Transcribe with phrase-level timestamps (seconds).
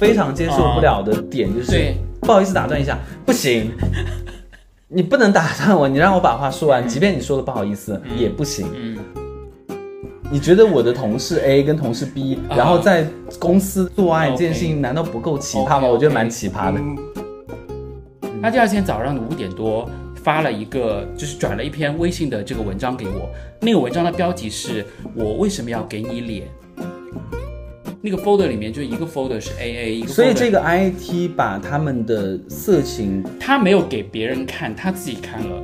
[0.00, 1.96] 非常接受不了的点就是，对。
[2.22, 3.70] 不好意思打断一下，不行，
[4.88, 8.66] 你不能打断我，你让我把话说完，即便你说的不好意思、也不行。
[8.74, 8.98] 嗯，
[10.30, 12.56] 你觉得我的同事 A 跟同事 B，、啊。
[12.56, 13.06] 然后在
[13.38, 15.88] 公司做爱这件事情，难道不够奇葩吗？
[15.88, 16.80] 我觉得蛮奇葩的。
[18.42, 19.88] 他第二天早上的五点多
[20.22, 23.30] 发了一个，就是转了一篇微信的这个文章给我。
[23.60, 26.46] 那个文章的标题是“我为什么要给你脸”。
[28.02, 35.62] 那个 folder 里面就一个 folder 是 AA，一个所以这个 IT 把他们的色情他没有给别人看，他自己看了。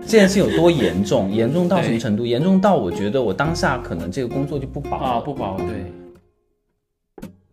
[0.00, 2.24] 这件事有多严重，严重到什么程度？
[2.24, 5.04] 严重到我觉得我当下可能这个工作就不保了。
[5.04, 5.66] 啊，不保对，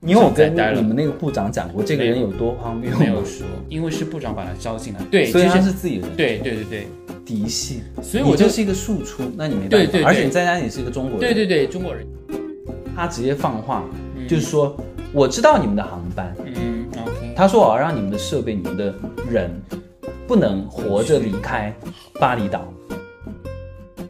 [0.09, 5.01] 因为我跟你们那个部长讲过，这个人有多荒谬，没有说，因为是部长把他招进来。
[5.11, 6.87] 对，所以他其实是自己人，对对对对
[7.25, 9.77] 嫡系，所以我就就是一个庶出，那你没办法。
[9.77, 12.07] 对对对而且你在家你是一个中国人，对对对，中国人。
[12.95, 13.83] 他直接放话，
[14.25, 14.75] 就是说
[15.11, 17.33] 我知道你们的航班，嗯，OK。
[17.35, 18.95] 他说我要让你们的设备、你们的
[19.29, 19.51] 人
[20.25, 21.75] 不能活着离开
[22.21, 22.71] 巴厘岛。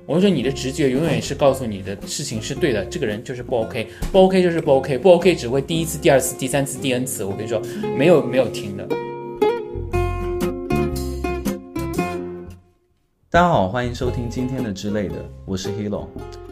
[0.05, 7.23] 我说你的直觉永远是告诉你的事情是对的，这个人就是不 OK，不 OK 就是不 OK，不 OK 只会第一次、第二次、第三次、第 N 次。
[7.23, 7.59] 我跟你说，
[7.97, 8.87] 没有没有停的。
[13.31, 16.05] 大家好，欢迎收听今天的之类的，我是 Hilo。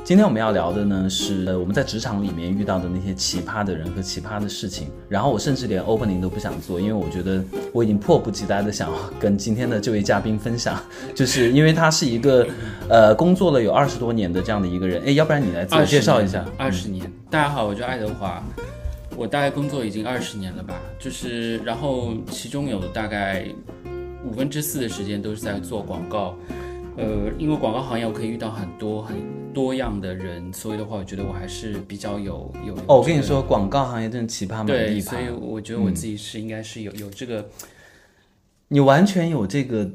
[0.05, 4.89] 今天我们要聊的呢是呃我们在职场里面遇到的那些奇葩的人和奇葩的事情。
[5.07, 10.77] 然后我甚至连 opening 都不想做，因为我觉得我已经迫不及待的想要跟今天的这位嘉宾分享，
[11.15, 12.45] 就是因为他是一个
[12.89, 15.01] 呃工作了有二十多年的这样的一个人。
[15.05, 16.45] 哎，要不然你来自我介绍一下。
[16.57, 18.43] 二十年，大家好，我叫爱德华，
[19.15, 23.47] 我大概工作已经二十年了吧，就是然后其中有大概
[24.25, 26.35] 五分之四的时间都是在做广告。
[26.95, 29.17] 呃，因为广告行业我可以遇到很多很
[29.53, 32.75] 多样的人，所以的话，我觉得我还是比较有有。
[32.87, 37.49] 哦，我跟你说，广告行业真的奇葩满对，地所以，我觉得我自己是应该是有、有这个
[38.67, 39.89] 你完全有这个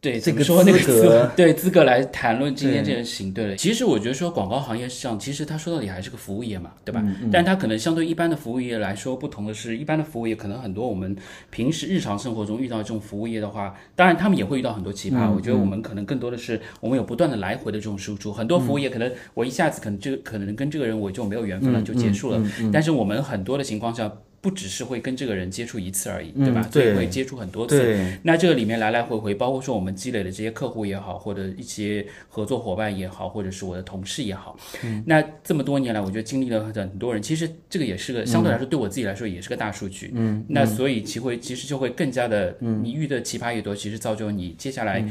[0.00, 3.30] 对这个说那个 资格 对资格来谈论今天这件事情。
[3.32, 7.02] 对了，其实我觉得说广告行业上，其实它说到底还是个服务业嘛，对吧？
[7.04, 11.14] 嗯但它可能相对一般的服务业来说，不同的是，一般的服务业可能很多我们
[11.50, 15.16] 平时日常生活中遇到这种服务业的话，当然他们也会遇到很多奇葩。
[15.28, 22.42] 嗯我觉得我们可能更多的是我们有不断的来回的这种输出，很多服务业可能我一下子可能就可能跟这个人我就没有缘分了，就结束了。
[22.72, 24.10] 但是我们很多的情况下。
[24.40, 26.62] 不只是会跟这个人接触一次而已，对吧？
[26.64, 27.96] 嗯对所以会接触很多次。
[28.22, 34.58] 那这个里面来来回回，包括说我们积累的这些客户也好，或者一些合作伙伴也好，或者是我的同事也好，
[35.04, 40.10] 那这么多年来，我觉得经历了很多人，其实这个也是个相对来说对我自己来说也是个大数据。
[40.14, 45.04] 嗯，那所以其会其实就会更加的，你遇的奇葩越多，其实造就你接下来。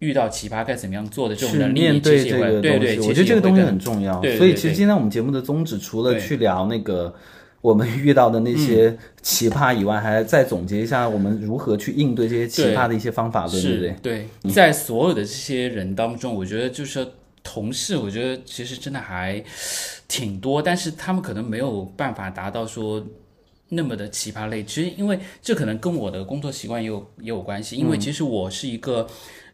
[0.00, 4.20] 遇到奇葩该怎么样做的这种能力，面对对对，我觉得这个东西很重重要。
[4.20, 7.14] 对对对所以其实今天我们节目的宗旨，除了去聊那个
[7.64, 13.96] 我们遇到的那些奇葩以外，还再总结一下我们如何去应对这些奇葩的一些方法论，对不对是？
[14.02, 17.10] 对，在所有的这些人当中，我觉得就是说
[17.42, 19.42] 同事，我觉得其实真的还
[20.06, 23.02] 挺多，但是他们可能没有办法达到说。
[23.70, 29.04] 那么的奇葩类，其实因为这可能跟我的工作习惯也有也有关系，因为其实我是一个，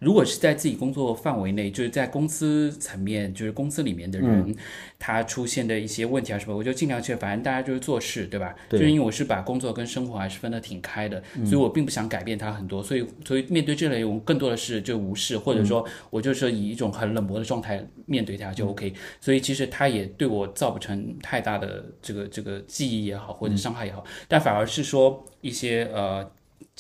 [0.01, 4.57] 如果是在自己工作范围内，就是在公司层面，就是公司里面的人，
[4.99, 8.55] 他出现的一些问题啊什么，我就尽量去，反正大家就是做事，对吧？
[8.69, 18.95] 对就是因为我是把工作跟生活还是分得挺开的，所以我并不想改变他很多，所以所以面对这类，我更多的是就无视，或者说我就是说以一种很冷漠的状态面对他就 OK。
[19.21, 26.27] 所以其实他也对我造不成太大的这个这个记忆也好，或者伤害也好，但反而是说一些呃。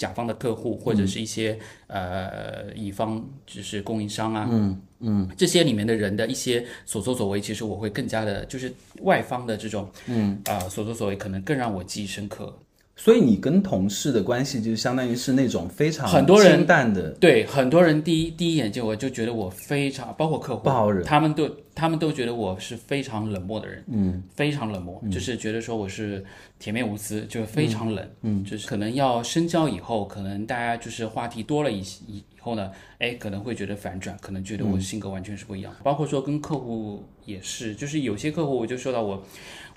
[0.00, 8.72] 甲方的客户或者是一些、呃乙方，就是供应商啊，嗯嗯，这些里面的人的一些所作所为，其实我会更加的，就是
[9.02, 10.40] 外方的这种嗯。
[10.46, 12.58] 啊、所作所为，可能更让我记忆深刻。
[13.02, 26.22] 所以你跟同事的关系就相当于是那种非常很多人清淡的，对很多人第一第一眼见我就觉得我非常，包括客户不好惹他们都他们都觉得我是非常冷漠的人，嗯，非常冷漠，就是觉得说我是
[26.58, 39.24] 铁面无私，就是非常冷，嗯，就是可能要深交以后，可能大家就是话题多了以以以后呢，哎，可能会觉得反转，可能觉得我性格完全是不一样，包括说跟客户也是，就是有些客户我就说到我。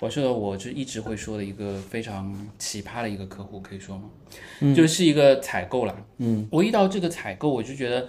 [0.00, 4.74] 我说到我就一直会说的一个非常奇葩的一个客户，可以说吗？
[4.74, 5.96] 就是一个采购啦。
[6.18, 8.08] 嗯，我遇到这个采购，我就觉得，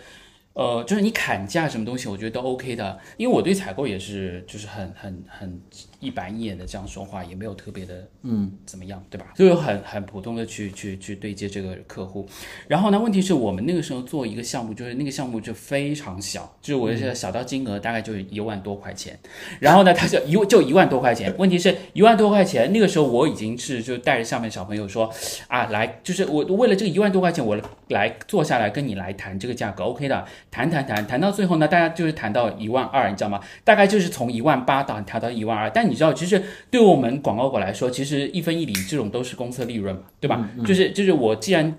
[0.53, 5.61] 呃，就是你砍价什么东西，我觉得都 OK 的，因为我对采购也是就是很很很
[6.05, 9.27] 一板一眼的这样说话，也没有特别的嗯怎么样，对吧？
[9.35, 12.27] 就有很很普通的去去去对接这个客户。
[12.67, 19.17] 然后呢，问题是我们那个时候做一个项目，就是那个项目就非常小，就是我是小到金额大概就一万多块钱。
[19.59, 25.11] 然后呢，他就一就一万多块钱，问题是一万多块钱，那个时候我已经是就带着下面小朋友说
[25.47, 27.57] 啊，来，就是我为了这个一万多块钱，我
[27.89, 30.25] 来坐下来跟你来谈这个价格，OK 的。
[30.51, 33.41] 谈谈谈谈到最后呢，大家就是谈到一万二，你知道吗？
[33.63, 35.69] 大概就是从一万八到谈到一万二。
[35.69, 40.47] 但你知道，其实对我们广告股来说，其实一分一厘这种都是公司的利润嘛，对吧？
[40.65, 41.75] 就是就是我既然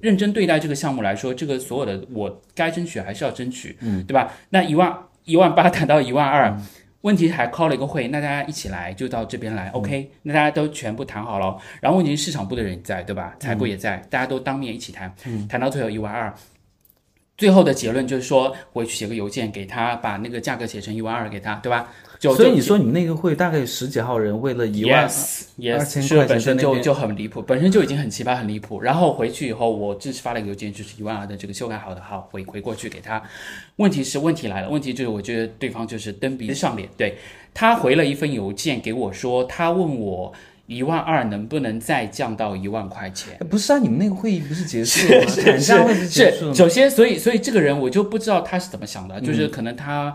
[0.00, 4.32] 认真对待这个项目来说，这个所有的我该争取还是要争取，嗯，对吧？
[4.50, 6.58] 那一万一万八谈到一万二，
[7.02, 10.10] 问题还 call 了一个会，那大家一起来就到这边来，OK？
[10.22, 13.36] 那大家都全部谈好了，然后问题是市场部的人在，对吧？
[13.38, 15.14] 财务也在，大家都当面一起谈，
[15.48, 16.34] 谈到最后一万二。
[17.36, 21.88] 最后的结论就是说，我去写个邮件给他，把那个价格写成一万二给他，对吧？
[22.18, 28.80] 就所以你说你们那个会大概有十几号人，为了一万二千块钱，本身就就很离谱，本身就已经很奇葩很离谱。
[28.80, 33.22] 然后回去以后，我只是发了一个邮件，就是一万二的这个修改好的号回回过去给他。
[33.76, 37.16] 问题是问题来了，问题就是我觉得对方就是蹬鼻子上脸，对
[37.54, 40.32] 他回了一份邮件给我说，他问我。
[40.68, 43.38] 一万二能不能再降到一万块钱？
[43.48, 45.26] 不是啊，你们那个会议不是结束了吗？
[45.26, 50.14] 是是是，首先，所以所以这个人我就不知道他是怎么想的，就是可能他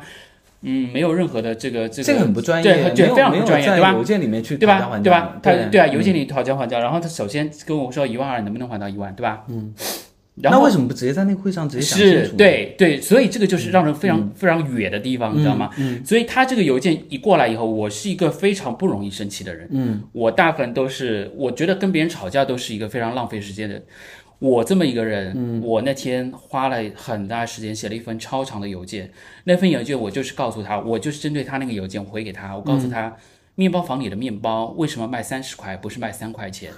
[0.64, 3.94] 嗯没有任何的这个这个这个很不专业，对，非常不专业，对吧？
[3.94, 5.00] 邮件里面去对吧？
[5.04, 5.38] 对吧？
[5.44, 9.44] 他对啊，邮件里讨价还价，然后他首先跟我说一万二能不能还到一万，对吧？
[9.50, 9.74] 嗯。
[10.38, 12.30] 那为什么不直接在那个会上直接讲清楚？
[12.32, 15.70] 是，对对，所以这个就是让人非常非常远的地方，你知道吗？
[15.78, 19.68] 嗯，所以他这个邮件一过来以后，我是一个非常不容易生气的人。
[19.72, 23.80] 嗯，我大部分都是，我觉得跟别人吵架都是一个非常浪费时间的。
[24.40, 29.12] 我这么一个人，我那天花了很大时间写了一份超长的邮件，
[29.46, 33.16] 那份邮件我就是告诉他，我就是针对他那个邮件回给他，我告诉他，
[33.56, 36.72] 面包房里的面包为什么卖三十块，不是卖三块钱？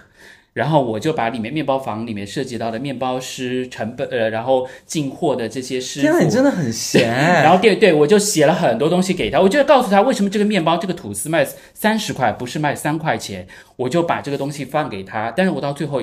[0.54, 7.10] 然后我就把里面面包房里面涉及到的面包师成本，呃，然后进货的这些师傅，天你真的很闲。
[7.44, 15.30] 然后对对，我就写了很多东西给他，我就告诉他为什么这个面包这个吐司卖三十块，不是卖三块钱，我就把这个东西放给他。
[15.36, 16.02] 但是我到最后，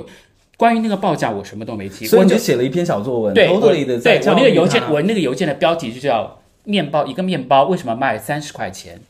[0.62, 3.84] 关于那个报价我什么都没提，所以你就写了一篇小作文，对，我对
[4.28, 9.00] 我那个邮件，我那个邮件的标题就叫面包一个面包为什么卖三十块钱。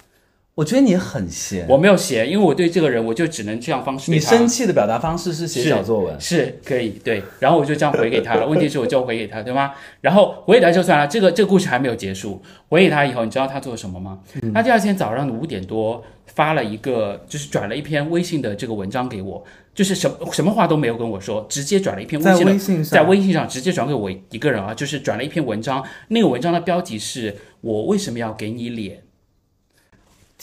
[0.55, 4.11] 我觉得你很闲，我没有闲，因为我对这个人，我就只能这样方式。
[4.11, 8.47] 你生气的表达方式是写小作文，是可以对，然后我就这样回给他了。
[8.47, 9.73] 问题是我就回给他，对吗？
[10.01, 12.41] 然后回给他就算了，这个这个故事还没有结束。
[12.71, 14.21] 回给他以后，你知道他做了什么吗？
[14.55, 16.03] 他第二天早上五点多
[16.35, 19.43] 发了一个，就是转了一篇微信的这个文章给我，
[19.75, 29.03] 就是什什么话都没有跟我说，直接转了一篇微信，在微信上直接转给我一个人啊，就是转了一篇文章，那个文章的标题是我为什么要给你脸。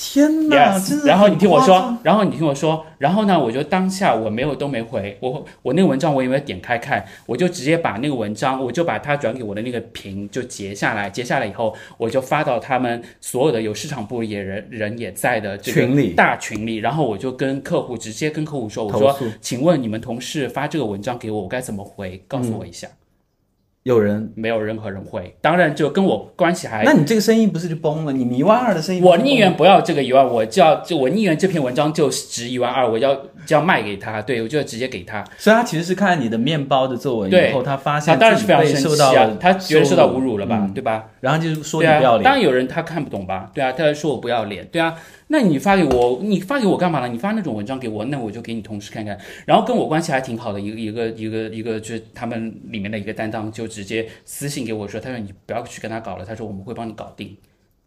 [0.02, 0.82] 天哪！
[1.06, 22.24] 然后你听我说，然后你听我说，然后呢，我就当下我没有都没回，我我那个文章我也没有点开看，我就直接把那个文章，我就把它转给我的那个屏就截下来，截下来以后，我就发到他们所有的有市场部也人人也在的这个大群里，然后我就跟客户直接跟客户说，我说，请问你们同事发这个文章给我，我该怎么回？
[22.26, 22.88] 告诉我一下。
[23.90, 26.84] 有人没有任何人会，当然就跟我关系还……
[26.84, 28.14] 那你这个生意不是就崩了？
[28.14, 33.18] 你一万二的生意，我宁愿不要这个一万，我就要就我宁愿这篇文章就值一万二，我要
[33.50, 35.24] 就要卖给他，对我就要直接给他。
[35.40, 41.10] 所以他其实是看你的面包的作文以后，他发现他当然是非常受到啊，他觉得受到侮辱了吧，对吧？
[41.20, 42.24] 然后就是说你不要脸。
[42.24, 43.50] 当然有人他看不懂吧？
[43.52, 44.96] 对啊，他说我不要脸，对啊。
[45.32, 47.08] 那你发给我，你发给我干嘛呢？
[47.08, 49.18] 你发那种文章给我，那我就给你同事看看。
[49.46, 57.36] 然后跟我关系还挺好的一个一个一个一个，就是他们里面的一个担当，就直接私信给我说，他说你不要去跟他搞了，他说我们会帮你搞定。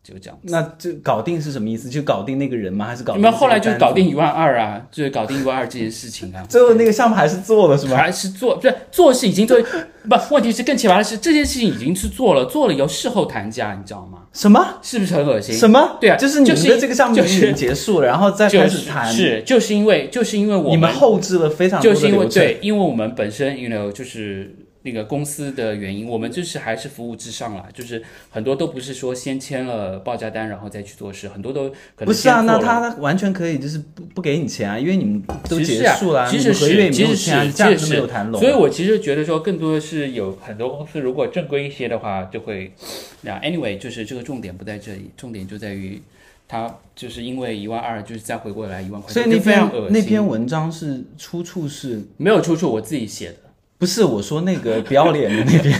[0.02, 1.88] 就这样，那就搞定是什么意思？
[1.88, 2.86] 就搞定那个人吗？
[2.86, 3.14] 还是搞？
[3.14, 4.84] 你们后来就搞定一万二啊？
[4.90, 6.42] 就是搞定一万二这件事情啊。
[6.48, 7.96] 最后那个项目还是做了是吗？
[7.96, 8.56] 还是做？
[8.56, 14.18] 不是做是已经做，不，问题是更奇葩的是这件事情已经是做了，做了以后事后谈价，你知道吗？
[14.32, 14.66] 什么？
[14.82, 15.54] 是不是很恶心？
[15.54, 15.96] 什么？
[16.00, 19.06] 对啊，就是你们的这个项目已经结束了，然后再开始谈。
[19.08, 24.52] 是，就是因为就是因为我们你们后置了非常多就是因为对，因为我们本身，you know，就是。
[24.84, 42.72] 那个公司的原因，我们就是还是服务至上了，就是很多都不是说先签了报价单然后再去做事，很多都可能不是啊，那他完全可以就是不不给你钱啊，因为你们都结束了，其实是其实是价值没有谈拢，所以我其实觉得说更多的是有很多公司如果正规一些的话就会，
[43.20, 46.02] 那 anyway 就是这个重点不在这里，重点就在于
[46.48, 53.36] 他就是因为一万二就是再回过来一万块，所以那篇那篇文章是出处是没有出处，我自己写的。
[53.82, 55.76] 不是我说那个 不要脸的那边，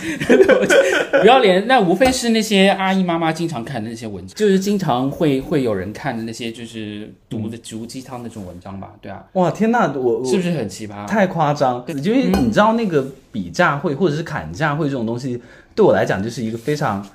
[1.23, 8.91] 不要脸，那无非是那些阿姨妈妈经常看的那些文章，就是经常会会有人看的那些就是毒的毒鸡汤那种文章吧？
[9.01, 11.07] 对啊，哇天呐，我我是不是很奇葩？
[11.07, 15.41] 太夸张，因为你知道那个比价会或者是砍价会这种东西，
[15.77, 17.07] 对我来讲就是一个非常。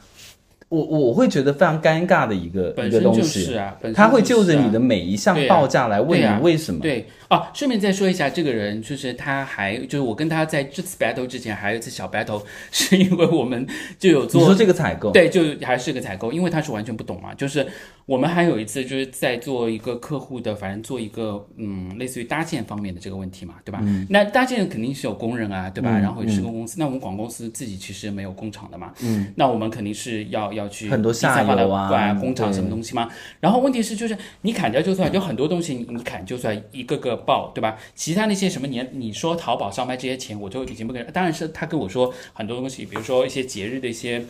[0.69, 6.81] 我我会觉得非常尴尬的一个一个东西，是啊，他会就着你的每一项报价来问你为什么。
[6.81, 13.65] 对啊，顺便再说一下，这个人就是他还就是我跟他在这次 battle 之前还有一次小 battle， 是因为我们
[13.99, 17.33] 就有做你说这个采购，对，就还是个采购，因为他是完全不懂嘛。
[17.35, 17.65] 就是
[18.05, 23.81] 我们还有一次就是在做一个客户的，反正做一个嗯，类似于搭建方面的这个问题嘛，对吧？
[24.09, 25.91] 那搭建肯定是有工人啊，对吧？
[25.97, 30.47] 然后施工公司，那我们广公司自己其实没有工厂的嘛，嗯，那我们肯定是要。
[30.57, 33.09] 要去很多下游啊，工厂什么东西嘛？
[33.41, 37.77] 然后问题是，就是你砍掉就算，有很多东西你你砍就算，一个个报，对吧？
[37.95, 41.05] 其他那些什么你你说淘宝上卖这些钱，我就已经不跟。
[41.11, 44.23] 当然是他跟我说很多东西，比如说一些节日的一些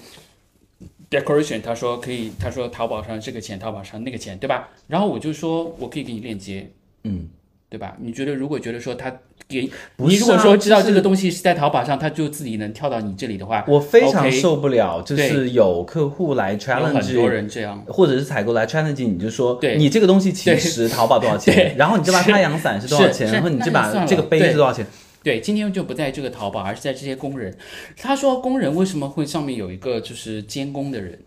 [1.09, 4.69] decoration，他说可以，他说淘宝上这个钱，淘宝上那个钱，对吧？
[4.87, 6.71] 然后我就说我可以给你链接，
[7.03, 7.29] 嗯。
[7.69, 7.97] 对吧？
[7.99, 9.13] 你觉得如果觉得说他
[9.47, 9.61] 给
[9.97, 15.01] 你，如果说知道这个东西是在淘宝上，他就自己能跳到你这里的话，我非常受不了。
[15.01, 21.75] 就是有客户来 challenge，很多人这样，或者是采购来 challenge，你就说，你这个东西其实淘宝多少钱？
[21.77, 23.31] 然后你这把太阳伞是多少钱？
[23.31, 24.85] 然后你这把这个杯子多少钱？
[25.23, 27.53] 对，今天就不在这个淘宝，而是在这些工人。
[27.97, 31.19] 他说工人为什么会上面有一个就是监工的人？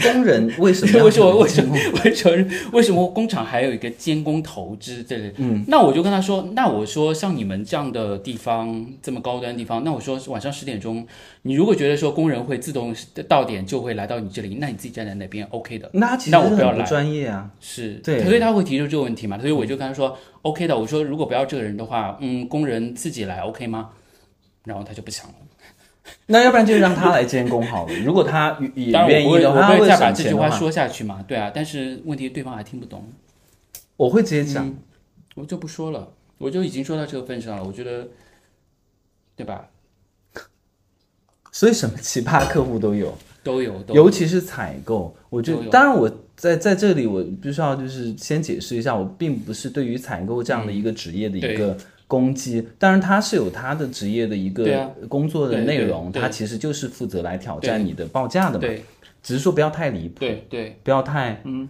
[0.00, 1.02] 工人为什么？
[1.04, 1.36] 为什么？
[1.38, 1.76] 为什么？
[2.02, 2.50] 为什么？
[2.72, 5.02] 为什么工厂还有一个监工投资？
[5.02, 5.62] 对对，嗯。
[5.68, 11.06] 那我就跟他说，那我说像你们这样的地方，这么高端的地方，那我说晚上十点钟，
[11.42, 12.94] 你如果觉得说工人会自动
[13.28, 15.90] 到点就会来到你这里，那你自己站在那边 OK 的。
[15.92, 16.82] 那其实我不要来。
[16.84, 19.38] 专业啊，是对，所以他会提出这个问题嘛？
[19.38, 20.78] 所以我就跟他说 OK 的。
[20.78, 23.90] 我说如果不要这个人的话，嗯，工人自己来 OK 吗？
[24.64, 25.34] 然后他就不想了。
[26.26, 27.94] 那要不然就让他来监工好了。
[28.00, 31.24] 如果他也愿意的话，我会再把这句话说下去嘛？
[31.28, 33.06] 对啊，但是问题对方还听不懂。
[33.96, 34.74] 我会直接讲，
[35.36, 37.62] 我就不说了，我就已经说到这个份上了。
[37.64, 38.08] 我觉得，
[39.36, 39.68] 对吧？
[41.52, 45.14] 所以什么奇葩客户都有，都有，尤其是采购。
[45.30, 51.76] 我觉得，当然我在在这里，我必须要就是先解释一下，我并不是对于采购这样的一个职业的一个。
[52.12, 58.58] 攻击，当然他是有他的职业的一个工作的内容，他其实就是负责来挑战你的报价的嘛。
[58.58, 58.84] 对，
[59.22, 61.66] 只是说不要太离谱，对对，不要太嗯。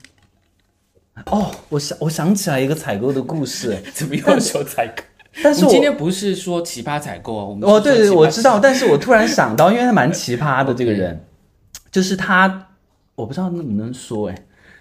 [1.26, 5.04] 哦，我想我想起来一个采购的故事， 怎么又说采购？
[5.44, 11.25] 但是我今天不是说奇葩采购啊，我们哦对对，我知道，但是我突然想到，因为他蛮奇葩的 这个人，
[11.92, 12.66] 就是他，
[13.14, 14.34] 我不知道能不能说哎，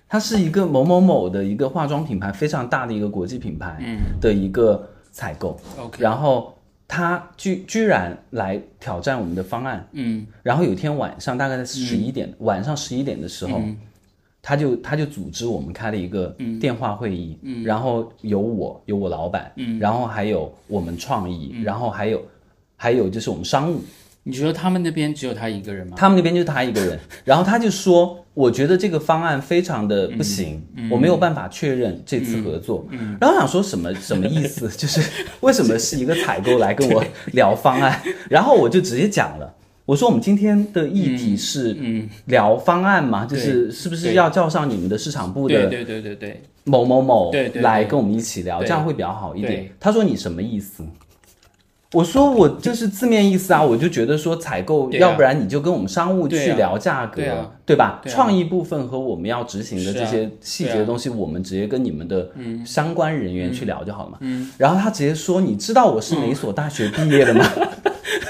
[0.10, 3.78] 他是一个某某某的一个化妆品牌，非常大的一个国际品牌
[4.20, 4.90] 的一个。
[5.12, 13.62] 采购，OK，然后他居居然来挑战我们的方案，嗯，然后有一天晚上大概在十一点，晚上十一点的时候，
[14.42, 22.22] 他就他就组织我们开了一个电话会议，嗯，然后有我有我老板，嗯，然后还有我们创意，然后还有
[22.76, 23.82] 还有就是我们商务。
[24.24, 25.96] 你觉得他们那边只有他一个人吗？
[25.98, 30.62] 他们那边就他一个人， 然后他就说：“我觉得这个方案非常的不行，
[30.92, 32.86] 我没有办法确认这次合作。”
[33.20, 34.70] 然后想说什么什么意思？
[34.78, 35.02] 就是
[35.42, 38.00] 为什么是一个采购来跟我 聊方案？
[38.30, 39.52] 然后我就直接讲了，
[39.86, 41.76] 我说我们今天的议题是
[42.26, 49.68] 聊方案嘛，就是是不是要叫上你们的市场部的对对对对某某某来跟我们一起聊，这样会比较好一点。
[49.80, 50.84] 他说你什么意思？
[51.94, 57.22] 我说我就是字面意思啊，我就觉得说采购，要不然你就跟我们商务去聊价格，
[57.66, 58.00] 对吧？
[58.12, 62.30] 创意部分和我们要执行的这些细节的东西，我们直接跟你们的
[62.66, 64.18] 相关人员去聊就好了嘛。
[64.58, 67.46] 然后他直接说：“你知道我是哪所大学毕业的吗？”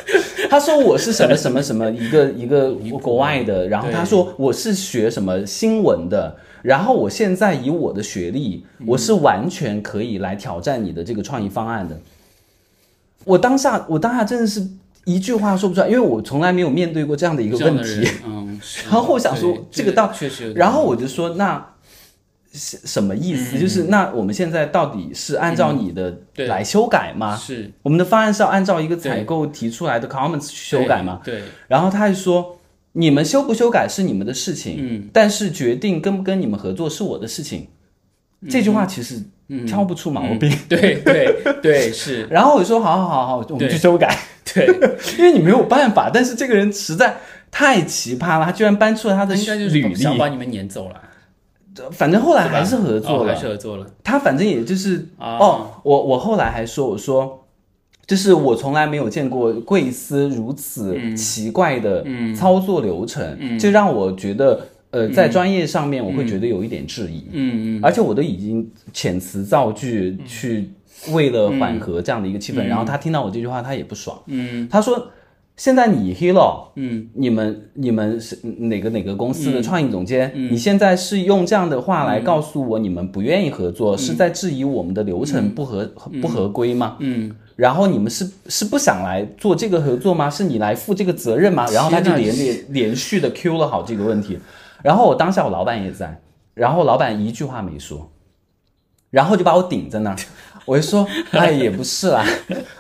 [0.50, 11.96] 他说：“我是什么什么什么一个 一个国外的。”然后他说：“我是学什么新闻的。”然后我现在以我的学历，我是完全可以来挑战你的这个创意方案的。
[13.24, 14.66] 我当下，我当下真的是
[15.06, 18.08] 一句话说不出来，因为我从来没有面对过这样的一个问题。
[18.26, 18.60] 嗯，
[18.90, 21.66] 然后我想说这个倒确实，然后我就说那
[22.54, 23.58] 什么意思？
[23.58, 27.36] 就是那我们现在到底是按照你的来修改吗？
[27.36, 31.22] 是我们的方案是要按照一个采购提出来的 comments 去修改吗？
[31.24, 31.44] 对。
[31.68, 32.58] 然后他就说
[32.94, 37.68] 你们修不修改是你们的事情，嗯，但是决定跟不跟你们合作是我的事情。
[38.50, 39.22] 这句话其实。
[39.68, 42.28] 挑不出毛病，对对对是。
[42.32, 44.18] 然后我说好好好好，我们去修改。
[44.54, 44.66] 对，
[45.18, 46.10] 因为你没有办法。
[46.14, 47.18] 但是这个人实在
[47.50, 50.96] 太奇葩了，他居然搬出了他的履历，想把你们撵走了。
[51.92, 53.88] 反正后来还是合作了，还是合作了。
[54.04, 57.46] 他反正也就是哦，我我后来还说，我说
[58.06, 62.06] 就是我从来没有见过贵司如此奇怪的
[62.36, 67.24] 操作流程，这让我觉得，呃，在专业上面我会觉得有一点质疑。
[67.32, 70.70] 嗯嗯，而且我都已经遣词造句去
[71.12, 74.22] 为了缓和这样的一个气氛，然后他听到我这句话，他也不爽。
[74.28, 75.08] 嗯他说
[75.58, 80.32] ：“现在你 Hilo，嗯你们你们是哪个哪个公司的创意总监？
[80.36, 85.86] 你现在是用这样的话来告诉我你们不愿意合作，是在质疑我们的流程不合、
[86.22, 86.98] 不合规吗？
[87.00, 90.30] 嗯，然后你们是是不想来做这个合作吗？
[90.30, 91.66] 是你来负这个责任吗？
[91.72, 94.38] 然后他就连连连续的 Q 了好这个问题，
[94.84, 96.22] 然后我当下我老板也在，
[96.54, 98.12] 然后老板一句话没说，
[99.10, 100.16] 然后就把我顶在那儿。
[100.66, 102.24] 我就说，哎，也不是啦，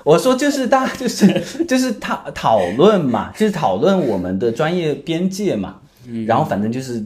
[0.05, 5.81] 我说就是大家就是就是讨讨论嘛，就是讨论我们的专业边界嘛，
[6.27, 7.03] 然后反正就是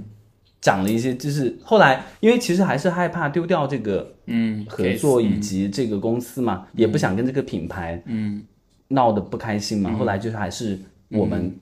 [0.60, 8.44] 讲了一些，就是后来因为其实还是害怕丢掉这个嗯，合作以及这个公司嘛，也不想跟这个品牌嗯
[8.90, 9.94] 闹得不开心嘛。
[9.98, 10.78] 后来就是还是
[11.12, 11.58] 我们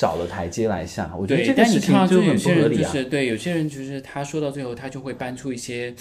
[0.00, 2.90] 找了台阶来下，我觉得，这个事情就很不合理啊。
[2.90, 5.94] 些人就是对有些人就是他说到最后，他就会搬出一些。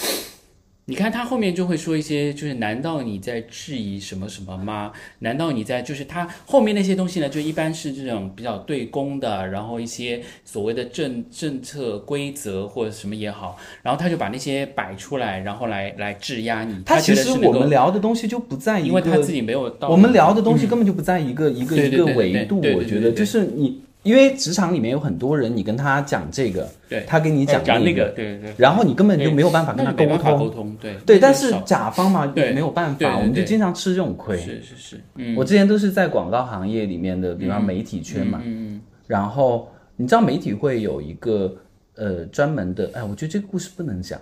[0.85, 4.93] 你看他后面就会说一些，就是难道你在质疑什么什么吗？
[5.19, 7.27] 难道你在就是他后面那些东西呢？
[7.27, 16.81] 就一般是这种比较对公的，然后一些所谓的政政策规则或者什么也好，然后他就把那些摆出来，然后来来质押你。
[16.85, 22.61] 他其实我们聊的东西就不在一因为他自个，己没有到我们聊的东西根本就不在一个一个一个维度。
[22.75, 27.03] 我觉得就是你，因为职场里面有很多人，你跟他讲这个，对。
[27.05, 30.75] 他跟你讲那讲个，对对对，然后你根本就没有办法跟他沟那就没办法沟通。
[30.79, 30.95] 对。
[31.05, 32.53] 对，但是甲方嘛，对。
[32.53, 34.37] 没有办法，我们就经常吃这种亏。
[34.37, 35.35] 是是是，嗯。
[35.35, 41.53] 我之前都是在广告行业里面的，比方媒体圈嘛，嗯嗯然后你知道媒体会有一个
[41.95, 44.19] 呃专门的，哎，我觉得这个故事不能讲，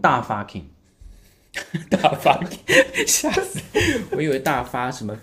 [0.00, 0.62] 大 fucking，
[1.72, 2.38] 嗯， 大发，
[3.06, 3.58] 吓死！
[4.12, 5.16] 我以为大发什么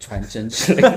[0.00, 0.90] 传真之类的。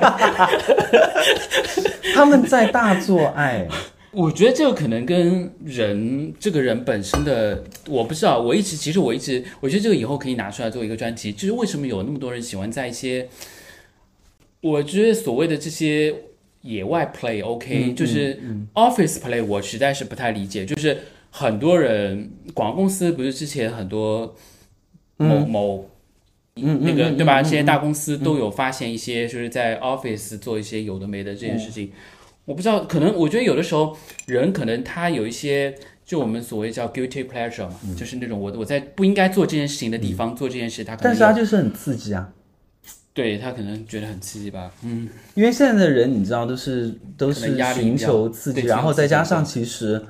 [2.15, 3.67] 他们在大做爱，
[4.11, 8.39] 我觉得这个可能跟人这个人本身的，我不知道。
[8.39, 13.27] 我一直其实我一直，我觉得这个以后可以拿出来做一个专题，就是为什么有那么多人喜欢在一些，
[14.61, 16.13] 我觉得所谓的这些
[16.61, 20.65] 野外 play，OK，、就是嗯 office play，我实在是不太理解。
[20.65, 20.97] 就是
[21.31, 24.35] 很多人，广告公司不是之前很多
[25.17, 25.89] 某某。
[26.55, 27.41] 嗯那个对吧？
[27.41, 31.91] 这些大公嗯司都有发现一些，就是在 office 做一些有的没的这件事情。
[32.45, 35.73] 我不知道，可能我觉得有的时候人可能他有一些，
[36.05, 42.29] 就我们所谓叫 guilty pleasure 嘛，就是那种我我在不应该做这件事情的地方做这件事，他可能但是他就是很刺激啊。
[43.15, 44.71] 对他可能觉得很刺激吧。
[44.83, 50.03] 嗯，因为现在的人，你知道，都是都是寻求刺激，然后再加上其实，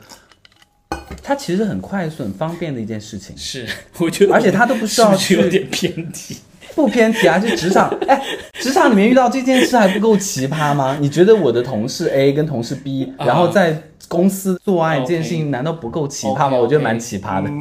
[1.21, 3.67] 它其实很快速、很方便的一件事情，是，
[3.99, 6.37] 我觉得而且他都不需要去有点偏题。
[6.75, 8.19] 不偏题啊，就职场， 哎，
[8.53, 10.97] 职场里面遇到这件事还不够奇葩吗？
[10.99, 13.27] 你觉得我的同事 A 跟同事 B，啊。
[13.27, 16.57] 然后在公司做爱这件事情，难道不够奇葩吗？
[16.57, 17.51] 我觉得蛮奇葩的。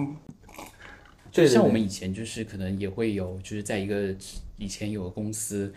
[1.31, 4.15] 就像我们以前就是可能也会有，就是在一个
[4.57, 5.71] 以前有个公司，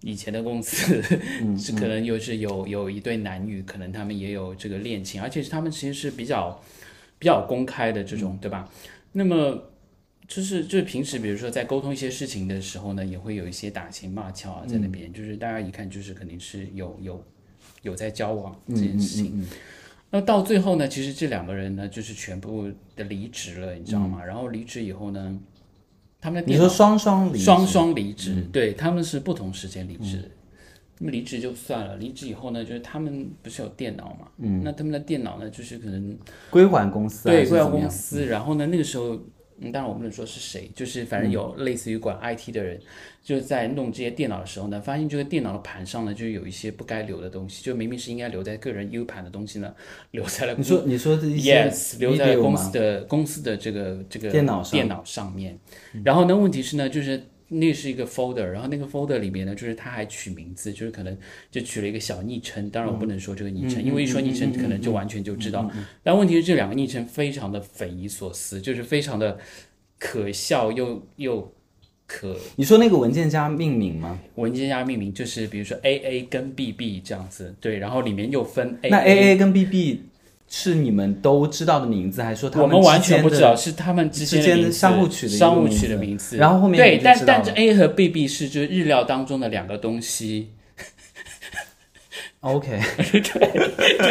[0.00, 1.00] 以前的公司
[1.42, 6.60] 嗯是可能又是有有一对男女，可能他们也有这个恋情，而且是他们其实是比较
[7.24, 8.68] 比较公开的这嗯种，对吧？
[9.12, 9.58] 那么
[10.28, 17.24] 就是就是平时比如说在沟通一些事情的时候呢，也会有一些打情骂俏啊在那边，就是大家一看就是肯定是有有
[17.80, 19.48] 有在交往这件事情。
[20.10, 24.22] 那到最后呢，其实这两个人呢，就是全部的离职了，你知道吗？
[24.22, 25.40] 然后离职以后呢，
[26.20, 30.30] 他们你说双双离双双离职，对他们是不同时间离职。
[30.98, 34.28] 那么离职就算了，离职以后呢，就是他们不是有电脑嘛？
[34.38, 36.16] 嗯，那他们的电脑呢，就是可能
[36.50, 37.68] 归还公司还对归还？
[37.68, 39.20] 公司，然后呢，那个时候，
[39.60, 42.80] 嗯，当然我不能说是谁，就是反正有类似于管 IT 的人，
[43.22, 49.74] 就在弄这些电脑的时候呢，发现这个电脑的盘上呢，就有一些不该留的东西，就明明是应该留在个人 U 盘的东西呢，
[50.12, 55.58] 留在了你说你说的一些 Yes，留在了公司的公司的这个这个电脑上电脑上面。
[56.04, 57.22] 然后呢，问题是呢，就是
[57.58, 61.16] 那是一个 folder，然后那个 folder 里面呢，就是他还取名字，就是可能
[61.50, 62.68] 就取了一个小昵称。
[62.70, 65.70] 当然我不能说这个昵称，因为一说昵称可能就完全就知道。
[66.02, 69.38] 但问题是这两个昵称非常的匪夷所思，就是非常的
[69.98, 71.52] 可笑又又
[72.06, 74.18] 可你说那个文件夹命名吗？
[74.34, 80.02] 文件夹命名，就是比如说 A A 跟 B B 这样子，对，然后里面又分 A 那 A A 跟 B B
[80.56, 85.36] 是你们都知道的名字，还是说他我们完全不知道，是他们之间的相互取的
[85.88, 87.52] 的名字，然后后面对，但但是知道了。
[87.56, 90.50] A 和 B B 是就是日料当中的两个东西，
[92.44, 93.22] OK， 对对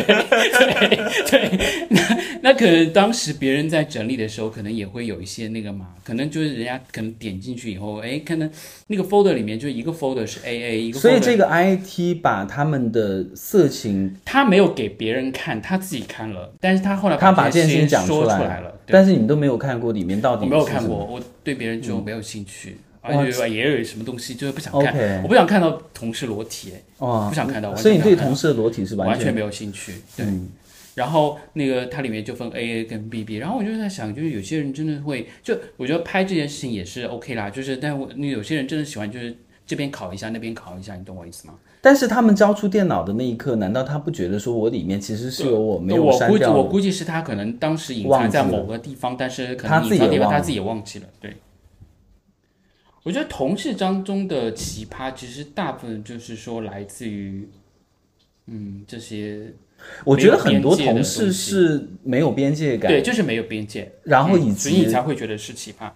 [0.09, 2.01] 对对，那
[2.41, 8.49] 那可能当时别人在整理的时候，可能也会有一些那个嘛，可能就是人家可能点进去以后，哎，可能
[8.87, 30.25] 那个 folder 里面就一个 folder 是 AA，一个 folder, 所以这个 IT 把他们的色情，他没有给别人看，他自己看了，但是他后来他把这这件事情讲出来了，但是你们都没有看过里面到底我没有看过，我对别人就没有兴趣，哇而且也有什么东西就是不想看，我不想看到同事裸体，哎哦不想看到，所以你对同事的裸体是全完全没有兴趣，对。
[30.95, 39.35] 然后那个它里面就分 A A 跟 B B，然后我就在想，就是有些人真的会，就我觉得拍这件事情也是 OK 啦，就是但我那有些人真的喜欢就是
[39.65, 41.55] 这边考一下，那边考一下，你懂我意思吗？
[41.81, 46.57] 但是他们交出电脑的那一刻，难道他不觉得说我里面其实是有我没有我估计删掉的？
[46.59, 51.07] 我估计是他可能当时隐藏在某个地方，但是可能隐藏地方他自己也忘记了。
[51.19, 51.35] 对，
[53.03, 57.47] 我觉得同事当中的奇葩，其实大部分就是说来自于，
[58.47, 59.53] 嗯，这些
[60.05, 63.91] 我觉得很多同事是没有边界感，对，就是没有边界。
[64.03, 65.89] 然后以嗯所以你才会觉得是奇葩。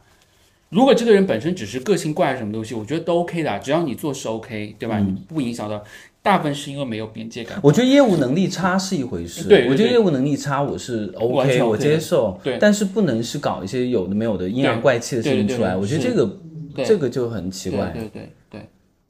[0.69, 4.99] 如果这个人本身只是个性怪什么东西，我觉得都 OK 的啊，只要你做事 OK，对吧？
[4.99, 5.81] 嗯你不影响到，
[6.21, 7.57] 大部分是因为没有边界感。
[7.63, 16.37] 我觉得业务能力差是一回事，对对对我觉得业务能力差我是 OK，我接受，对但是不能是搞一些有的没有的阴阳怪气的事情出来，我觉得这个对
[16.85, 17.91] 这个就很奇怪。
[17.91, 18.61] 对对对对，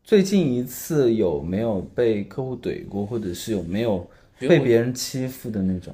[0.03, 5.93] 最近一次有没有被客户怼过，或者是有没有被别人欺负的那种？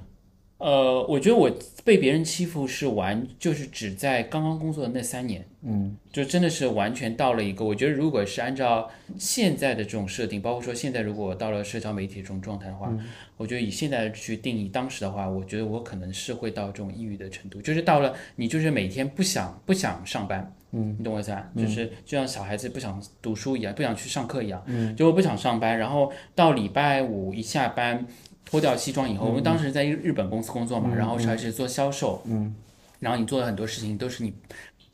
[0.60, 1.52] 呃，我觉得我
[1.84, 12.98] 被别人欺负是完，就是只在刚刚工作的那三年，嗯，就真的是完全到了一个，我觉得如果是按照现在的这种设定，包括说现在如果到了社交媒体这种状态的话，
[13.36, 20.56] 我觉得以现在去定义当时的话，我觉得我可能是会到这种抑郁的程度，就是到了你就是每天不想不想上班。
[20.76, 21.48] 嗯，你懂我意思啊？
[21.56, 28.06] 就是就像小孩子不想读书一样，不想去上课一样，嗯，就我不想上班，然后到礼拜五一下班，
[28.44, 32.56] 脱掉西装以后，我们当时在日本公司工作嘛，然后是还是做销售，嗯，
[33.00, 34.34] 然后你做的很多事情都是你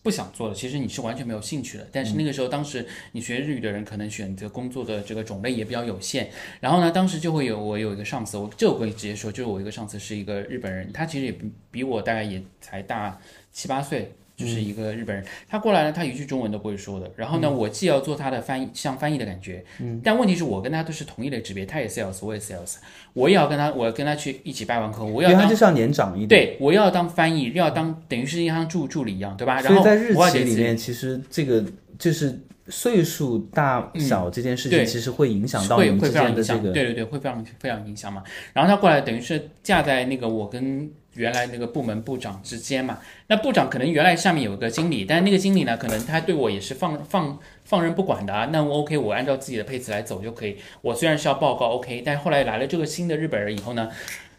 [0.03, 1.87] 不想做的，其实你是完全没有兴趣的。
[1.93, 13.17] 但是那个时候，当时你学日语的人可能选择工作的这个种类也比较有限，然后呢，当时就会有我有一个上司，我这我可以直接说，就是我一个上司是一个日本人，他其实也比比我大概也才大
[13.53, 14.13] 七八岁。
[14.39, 17.12] 就是一个日本人，他过来呢，他一句中文都不会说的。
[17.17, 22.75] 然后呢，我既要做他的翻译，像翻译的感觉，嗯，但问题是我跟他都是同一类级别，他也 sales，我也 sales，
[23.12, 26.30] 我也要跟他，我要跟他去一起拜完客户，我要当因为他就是要年长一点。
[26.30, 29.60] 对，我要当翻译，要当等于是像助助理一样，对吧？
[29.60, 31.62] 然后在日企里面，其实这个
[31.97, 36.71] 就是岁数大小这件事情，对其实会影响到你们之间的这个。
[36.71, 38.23] 对对对，会非常非常影响嘛。
[38.54, 43.00] 然后他过来等于是架在那个我跟原来那个部门部长之间嘛。
[43.28, 48.50] 那部长可能原来下面有个经理，但是那个经理呢，可能他对我也是放放放任不管的啊。
[48.52, 50.58] 那我 OK，我按照自己的配置来走就可以。
[50.82, 53.89] 我虽然是要报告 OK，但是后来来了这个新的日本人以后呢。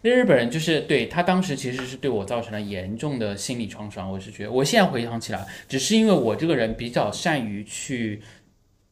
[0.03, 8.23] 那日本人就是对他当时其实是对我造成了严重的心理创伤，我是觉得，我现在回想起来，只是因为我这个人比较善于去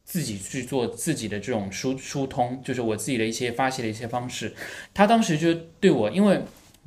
[0.03, 4.53] 自己去做自己的这种疏疏通，就是我自己的一些发泄的一些方式。
[4.93, 6.39] 他当时就对我，因为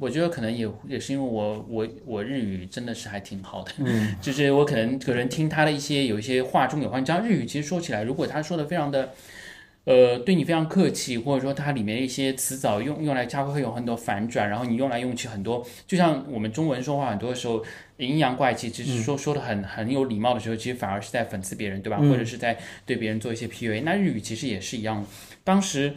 [0.03, 9.13] 我觉得可能也也是因为我我我日语真的是还挺好的，嗯， 就是我可能可能听他的一些有一些话中有话，你知道日语其实说起来，如果他说的非常的。
[9.85, 17.61] 呃，对你非常客气，或者说它里面一些词藻用用来他会有很多反转，然后你用来用去很多，就像我们中文说话很多的时候
[17.97, 21.97] 阴阳怪气，其实说说的很很有礼貌的时候，其实反而是在讽刺别人，对吧？
[21.99, 23.83] 或者是在对别人做一些 PUA。
[23.83, 25.05] 那日语其实也是一样，
[25.43, 25.95] 当时。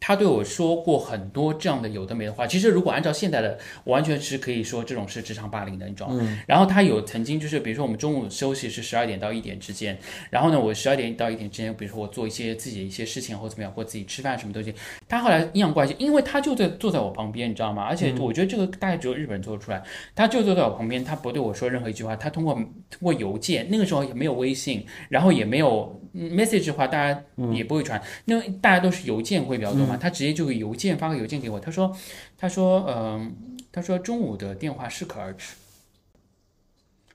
[0.00, 6.38] 他对我说过很多这样的有的没的话，其实如果按照现在的，我完全是可以说这种是职场霸凌的，你知道吗？
[6.46, 9.98] 然后他有曾经就是，比如说我们中午休息是十二点到一点之间，
[10.30, 14.74] 然后呢，我十二点到一点之间，比如说我做一些自己的一些事情或怎么样，或自己吃饭什么东西，
[15.08, 17.82] 他后来阴阳怪气，因为他就在坐在我旁边，你知道吗？
[17.82, 19.82] 而且我觉得这个大概只有日本人做得出来，
[20.14, 31.94] 他就坐在我旁边，他不对我说任何一句话，他通过通过邮件，那个时候也没有微信，然后也没有嗯 message 的话，大家也不会传，因为大家都是邮件会比较多嘛，他直接就邮件发个邮件给我，他说
[32.36, 33.34] 他说嗯、
[33.70, 35.54] 他说中午的电话适可而止，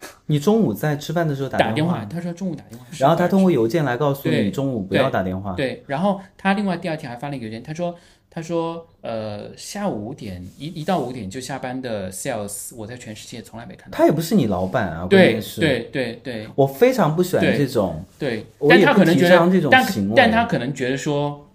[0.27, 5.53] 你中午在吃饭的时候电打电话，他说中午打电话，然后他通过邮件来告诉你中午不要打电话。
[5.53, 7.95] 对，然后他另外第二天还发了一个邮件，他说
[8.29, 13.97] 他说呃下午五点一一到五点就下班的 sales，我在全世界从来没看到。
[13.97, 21.49] 他也不是你老板啊，关对对对对我非常不喜欢这种，对，但他可能觉得这种，行为但他可能觉得说，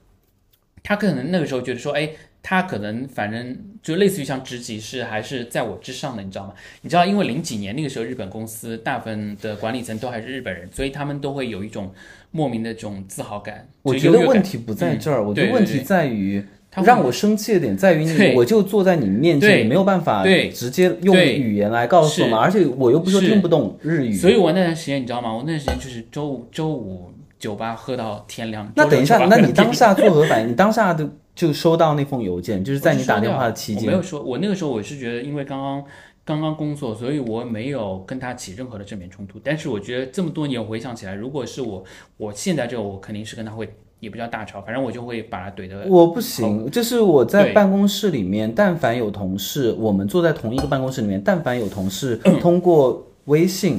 [0.84, 2.10] 他可能那个时候觉得说，哎，
[2.48, 6.54] 他可能反正就类似于像职级是还是在我之上的，你知道吗？
[6.80, 11.92] 你知道，因为零几年那个时候日本公司大部分的管理层都还是日本人，所以他们都会有一种
[12.30, 13.68] 莫名的这种自豪感。
[13.82, 16.42] 我觉得问题不在这儿，我觉得问题在于。
[16.70, 25.32] 他会让我生气的点在于你，我就坐在你面前，对你没有办法直接用语言来告诉我嘛，而且我又不是说听不懂日语，所以我那段时间你知道吗？
[25.32, 28.70] 我那段时间就是周五周五酒吧喝到天亮。
[28.76, 30.50] 那等一下，那你当下作何反应？
[30.50, 31.08] 你当下的
[31.38, 35.84] 就收到那封邮件，就是在你打电话的期间我没有，说，我那个时候我是觉得，因为刚刚
[36.24, 39.38] 刚刚工作，所以我没有跟他起任何的正面冲突。
[39.44, 41.84] 但是我觉得这么多年回想起来，如果是我，
[42.16, 45.86] 我现在这个我肯定是跟他会也不叫大吵，反正我就会把他怼的。
[45.86, 53.78] 我不行，就是我在办公室里面，但凡有同事，我们坐在同一个办公室里面，但凡有同事通过微信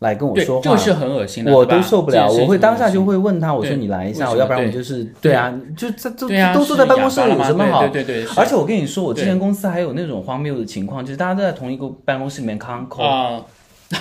[0.00, 4.72] 来跟我，说话这个，是很恶心的，我都受不了，我会当下就会问他，我说你来一下，要不然我对。
[4.72, 5.34] 就是对。
[5.34, 7.86] 啊，就这都都坐在办公室有什么好？
[7.88, 13.40] 对对对，而且我跟你说，我之前公司还有那种荒谬的情况，就是大家都在同一个办公室里面康扣，啊。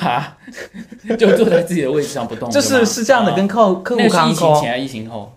[0.02, 0.38] 啊，
[1.18, 3.36] 就坐在自己的位置上不动，就是是这样的，啊。
[3.36, 5.34] 跟客客户康扣，疫情前疫情后？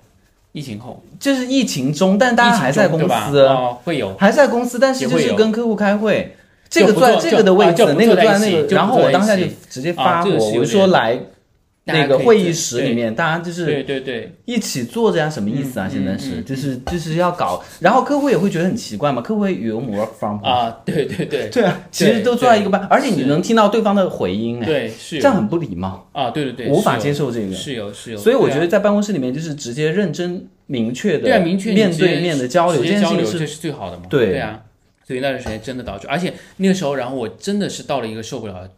[0.53, 4.13] 疫情后，就是疫情中，但大家还在公司，哦，会有。
[4.17, 6.37] 还在公司，但是就是跟客户开会。
[6.71, 11.19] 这个就不坐坐在这个的位置那个坐在一起坐在那个，然后我当下就直接啊发火，我说来
[11.85, 15.89] 那个会议室里面，大家就是对对对，一起坐着呀，什么意思啊？
[15.89, 20.49] 嗯现在是嗯就是就是要搞，然后客户也会觉得很奇怪嘛，客户会以为我们 work from home。
[20.49, 27.53] 啊，对对对对啊，其实都坐在一个班，而且你能听到对方的回音，哎，对，是这样很不礼貌，啊，对对对，无法接受这个。
[27.53, 34.05] 是有是有，所以我觉得在办公室里面就是直接认真明确对啊，的明确面对面的交流，这件事情是最好的嘛。
[34.09, 34.61] 对啊，
[35.11, 38.71] 所以那段时间真的导致，而且那个时候，然后我真的是到了一个受不了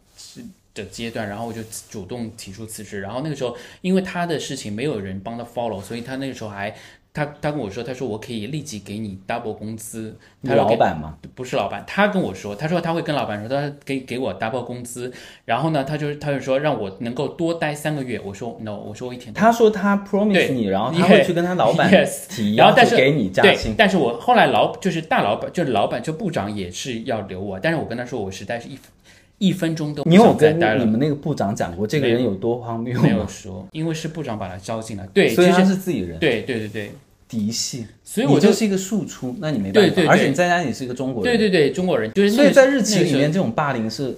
[0.73, 3.03] 的阶段，然后我就主动提出辞职。
[3.03, 6.75] 然后那个时候，因为他的事情没有人帮他 follow，所以他那个时候还
[7.15, 10.17] 他他跟我说，他说我可以立即给你 double 工资。
[10.41, 15.13] 你他老板吗，不是老板，他跟我说，他说他会跟老板说，他说给给我 double 工资，
[15.45, 18.19] 然后呢，他就是他就说让我能够多待三个月。
[18.25, 23.75] 我说 no，我说我一天他说他 promise 你，然后他会 Yes，去跟他老板 Yes，提，然后但是给你加对薪，。
[23.77, 28.79] 但是我后来老就是大老板，就是老板就部长也是要留我，但是我跟他说我实在是一
[29.43, 32.33] 一分钟都不你有想再跟待了，你们那个部长讲过这个人有。
[32.43, 33.25] 多荒谬没有？
[33.29, 36.91] 说，因为是部长把他招进来，对，所以他其实是自己人，对对对对，
[37.29, 40.07] 嫡系，所以我就你就是一个庶出，那你没办法，对对对。
[40.09, 42.11] 而且你在家你是一个中国人，对对对中国人。
[42.31, 44.17] 所以在日企里面这种霸凌是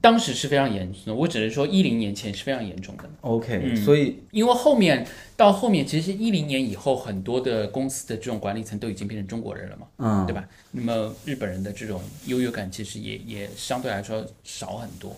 [0.00, 3.04] 当时是非常严重的，我只能说一零年前是非常严重的。
[3.22, 10.48] OK，、所以因为后面到后面，其实一零年以后，很多的公司的这种管理层都已经变成中国人了嘛，嗯对吧？
[10.70, 15.16] 那么日本人的这种优越感其实也也相对来说少很多，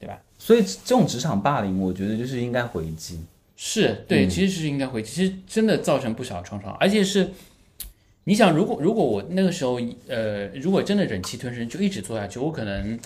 [0.00, 0.20] 对吧？
[0.38, 3.20] 所以这种职场霸凌，我觉得就是应该回击。
[3.56, 7.30] 是对，嗯其实是应该回击，其实真的造成不少创伤，而且是，
[8.24, 12.98] 你想，如果如果我那个时候，呃，如果真的忍气吞声，就一直做下去，我可能，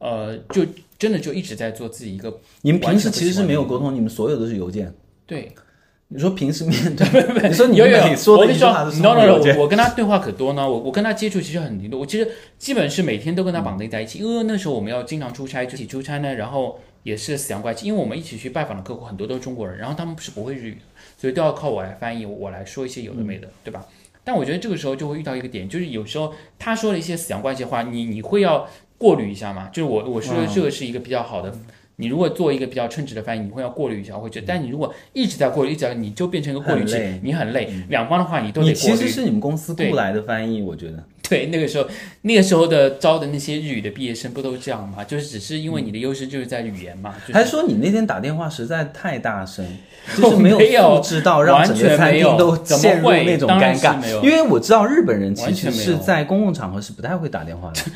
[0.00, 0.66] 呃，就
[0.98, 4.92] 真的就一直在做自己一个你们平时其实是没有沟通，你们所有都是邮件。
[5.26, 5.52] 对，
[6.08, 20.80] 你说平时面 对，你说你有有说的我跟你说一句话都是，no no no，我我跟他对话可多呢，我我跟他接触其实很多，我其实基本是每天都跟他绑定在一起，因为那时候我们要经常出差，就一起出差呢，然后也是死洋怪气，因为我们一起去拜访的客户很多都是中国人，然后他们是不会日语的，
[21.16, 23.86] 所以都要靠我来翻译，我来说一些有的没的，对吧？
[24.22, 28.68] 但我觉得这个时候就会遇到一个点，就是有时候他说了一些死洋怪气的话，你你会要
[29.00, 29.70] 过滤一下嘛？
[29.72, 31.50] 就是我我说的这个是一个比较好的。
[31.96, 34.46] 你如果做一个比较称职的翻译，你会要过滤一下，我会觉得。
[34.46, 37.70] 但你如果一直在过滤，一直在，你就变成一个过滤器，你很累。
[37.90, 38.96] 两方的话你都得过滤。
[38.96, 41.04] 其实是你们公司对雇来的翻译，我觉得。
[41.28, 41.86] 对，那个时候，
[42.22, 45.04] 那个时候的招的那些日语的毕业生不都这样吗？
[45.04, 49.62] 就是只是因为你的优势就是在语言嘛，就是、还是说你那天打电话实在太大声，
[50.16, 54.10] 就是没没有素质到让整个餐厅都陷入那种尴尬没？
[54.10, 57.82] 有因为我知道日本人其实是在公共场合是不太会打电话的。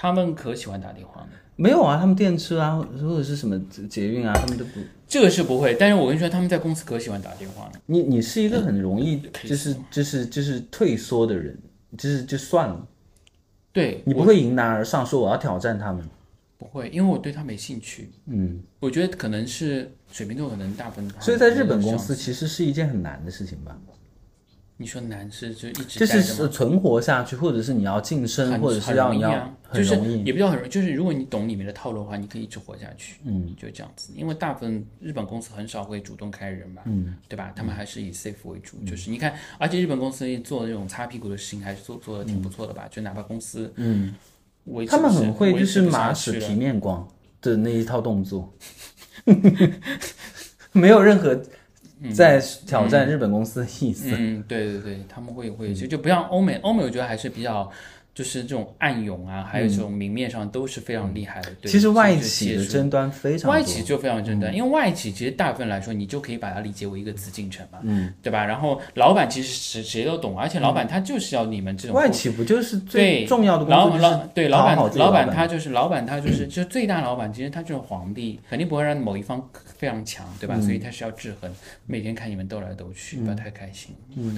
[0.00, 1.28] 他们可喜欢打电话了。
[1.56, 4.80] 没有啊，他们电车啊，或者是什么捷运啊，他们都不。
[5.06, 7.72] 这个是不会，但是我跟你说，他们在公司可喜欢打电话了。
[7.84, 11.54] 你你是一个很容易就是就是就是退缩的人，
[11.98, 12.88] 就是就算了，
[13.74, 16.02] 对，你不会迎难而上，说我要挑战他们。
[16.56, 18.10] 不会，因为我对他没兴趣。
[18.24, 21.10] 嗯，我觉得可能是水瓶座，可能大部分。
[21.20, 23.78] 所以在日本公司，其实是一件很难的事情吧，
[24.80, 30.24] 你说难是就一直就是存活下去，或者是你要晋升，或者是很要你要容易啊，就是很容易。
[30.24, 33.16] 也不叫很容易，就是如果你懂里面的套路的话，你可以一直活下去。
[33.26, 37.52] 嗯，就这样子，因为大部分日本公司很少会主动开人吧，嗯，对吧？
[37.54, 42.88] 他们还是以 safe 为主，就是你看，而且日本公司做这种擦屁股的事情还是做做的挺不错的吧？
[42.90, 44.14] 就哪怕公司，嗯，
[44.88, 47.06] 他们很会，就是马屎皮面光
[47.42, 48.50] 的那一套动作，
[50.72, 51.38] 没有任何
[52.14, 54.14] 在挑战日本公司的意思。
[54.16, 57.70] 嗯，对对对，他们会会就就不像欧美，欧美我觉得还是比较。
[58.20, 61.50] 就是这种暗涌啊，还有这种明面上都是非常厉害的。
[61.62, 68.44] 对其实外企的争端非常，外企就非常争端，因为外企其实大部分来说，你就可以把它理解为一个紫禁城嘛，嗯，对吧？
[68.44, 73.96] 然后老板其实谁谁都懂，而且老板他就是要你们这种外企不就是最重要的工作？
[73.96, 80.60] 老对老板老板他就是老板他就是就最大老板，其实他就是皇帝，肯定不会让某一方非常强，对吧？
[80.60, 81.50] 所以他是要制衡，
[81.86, 84.36] 每天看你们斗来斗去，不要太开心，嗯，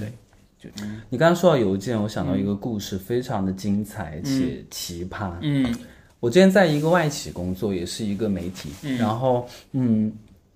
[0.75, 0.87] 对。
[1.09, 5.33] 你刚刚说到邮件，我想到一个故事，非常的精彩且奇葩。
[5.41, 5.75] 嗯，
[6.19, 8.69] 我之前在一个外企工作，也是一个媒体。
[8.97, 10.11] 然后，嗯，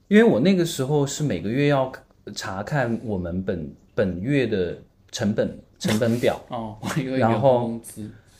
[0.08, 1.91] 因为我那个时候是每个月要
[2.34, 4.78] 查看我们本本月的
[5.12, 6.41] 成本成本表。
[6.50, 6.78] 哦，
[7.17, 7.80] 然后，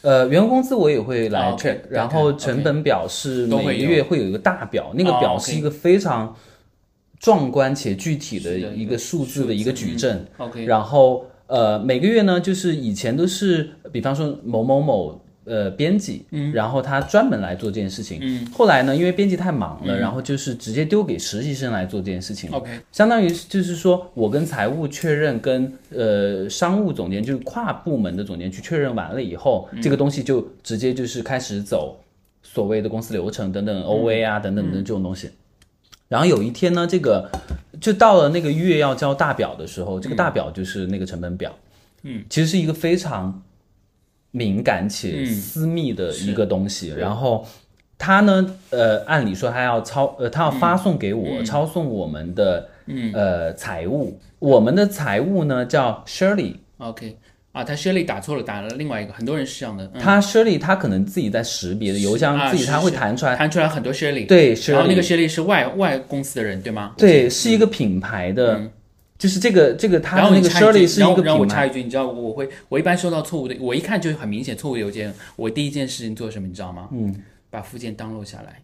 [0.02, 1.80] 呃，员工工资我也会来 check。
[1.90, 6.36] 然后成本表是每个月会有一个大表，那个表是一个非常
[7.20, 10.26] 壮观且具体的一个数字的一个矩阵。
[10.38, 11.26] OK，然后。
[11.48, 31.98] 呃，每个月呢，就是以前都是，比方说某某某呃编辑，嗯，然后他专门来做这件事情，嗯，后来呢，因为编辑太忙了，然后就是直接丢给实习生来做这件事情，OK，相当于就是说我跟财务确认，跟呃商务总监就是跨部门的总监去确认完了以后，这个东西就直接就是开始走
[32.44, 35.30] 所谓的公司流程等等 OA 啊等等的这种东西。
[36.10, 37.30] 然后有一天呢，这个
[37.80, 41.56] 就到了那个月要交大表的时候，这个大表就是那个成本表，
[42.04, 43.42] 嗯，其实是一个非常
[44.32, 46.90] 敏感且私密的一个东西。
[46.90, 47.46] 然后
[47.98, 53.12] 他呢，呃，按理说他要抄，呃，他要发送给我，抄送我们的，嗯。
[53.13, 57.18] 呃，财务，我们的财务呢叫 Shirley，OK。
[57.58, 59.91] 啊，他 Shirley 打错了，打了另外一个，很多人是这样的。
[60.00, 64.28] 他 Shirley 他可能自己在识别的邮箱，自己他会弹出来，弹出来很多 Shirley。
[64.28, 66.93] 对，，Shirley, 然后那个 Shirley 是外外公司的人，对吗？
[66.96, 68.62] 对，是一个品牌的，
[69.17, 71.30] 就是这个这个他那个 Shirley 是一个品牌。
[71.30, 76.88] 然后我插一句，你知道我会我一般收到错误的，我一看就很明显错误邮件，我第一件事情做什么，你知道吗？
[76.91, 77.15] 嗯，
[77.50, 78.62] 把附件 download 下来。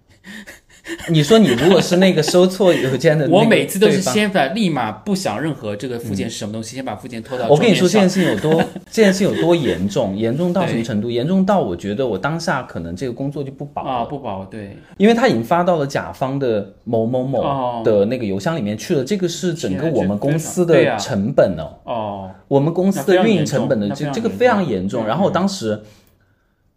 [1.10, 7.48] 你说你如果是那个收错邮件的，我每次都是先把立马不想任何这个附件是什么东西，先把附件拖到。
[7.48, 11.10] 我跟你说这件事情有多， 这件事情有多严重，严重到什么程度？
[11.10, 25.82] 严重到我觉得我当下可能这个工作就不保啊，不保对，因为他已经发到了甲方的某某某的那个邮箱里面去了，这个是整个我们公司的成本哦，哦，我们公司的运营成本的这这个非常严重，然后我当时。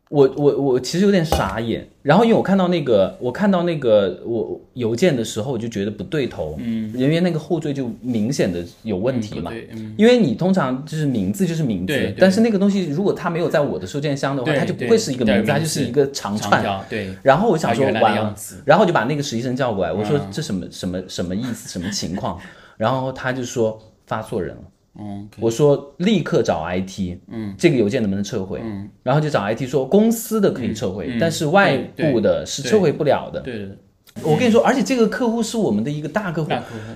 [0.09, 9.51] 我我我其实有点傻眼，然后因为我看到那个我看到那个我邮件的时候，我就觉得不对头，嗯，因为那个后缀就明显的有问题嘛，
[9.99, 17.12] 因为你通常就是名字就是名字，但是那个东西如果它没有在我的收件箱的话，它就不会是一个名字，它就是一个长串，对。
[17.25, 22.38] 然后我想说完了，然后我就把那个实习生叫过来，我说这什么什么什么意思，什么情况？
[22.77, 24.62] 然后他就说发错人了。
[24.98, 28.61] 嗯，我说立刻找 IT，嗯，这个邮件能不能撤回？
[28.62, 33.40] 嗯，然后就找 IT 说公司的可以撤回，但是外部的是撤回不了的。
[33.40, 33.78] 对对。
[34.22, 36.50] 我跟你说，而且这个客户是我们的一个大客户，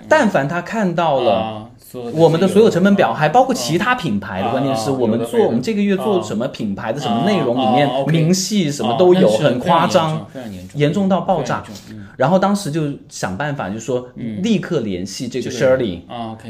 [0.08, 1.70] 但凡他看到了
[2.14, 10.26] 我们的所有成本表，还包括其他品牌的，关键是我们做我们这个月做什么品牌的什么内容里面明细什么都有，很夸张，
[10.74, 11.62] 严重到爆炸。
[12.16, 14.08] 然后当时就想办法，就说
[14.42, 16.00] 立刻联系这个 Shirley，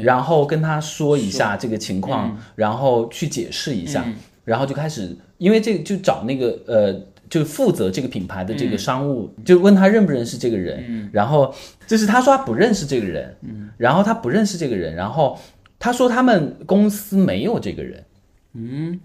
[0.01, 4.05] 然后跟他说一下这个情况，然后去解释一下，
[4.43, 6.93] 然后就开始，因为这个就找那个呃，
[7.31, 11.51] 就负责这个品牌的这个商务，就问他认不认识这个人，然后
[11.87, 13.35] 就是他说他不认识这个人，
[13.77, 15.39] 然后他不认识这个人，然后
[15.79, 18.03] 他说他们公司没有这个人，
[18.53, 18.99] 嗯，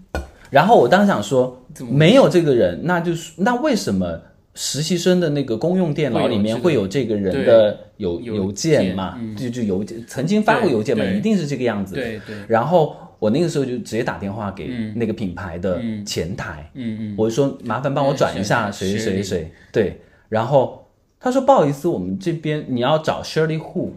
[0.51, 1.59] 然后我当时想说
[1.89, 4.21] 没有这个人，那就是那为什么？
[4.59, 9.15] 实习生的那个公用电脑里面会有这个人的邮邮件嘛？
[9.37, 11.93] 就就邮件曾经发过邮件嘛，一定是这个样子。
[11.93, 12.35] 对对。
[12.47, 19.51] 然后我那个时候就直接打电话给那个品牌的前台，嗯嗯，我就说麻烦帮我转一下谁谁谁谁。
[19.71, 20.01] 对。
[20.29, 20.87] 然后
[21.19, 23.91] 他说不好意思，我们这边你要找 Shirley Hu，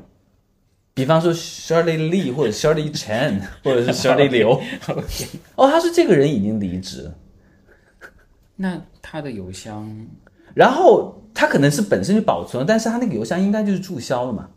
[0.95, 4.53] 比方说 Shirley Lee 或者 Shirley Chen 或者是 Shirley 刘。
[5.57, 7.11] 哦，他说这个人已经离职。
[8.57, 10.07] 那他的邮箱？
[10.55, 14.49] 然后他可能是本身就保存了，但是他那个邮箱应该就是注销了嘛。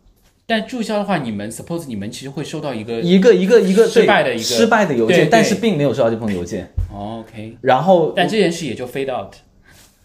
[0.46, 6.68] 但注销的话，你们 suppose 你们其实会收到一个一个一个一个失败的一个失败的邮件，但是并没有收到这封邮件。
[6.94, 7.56] OK。
[7.62, 9.32] 然后，但这件事也就 fade out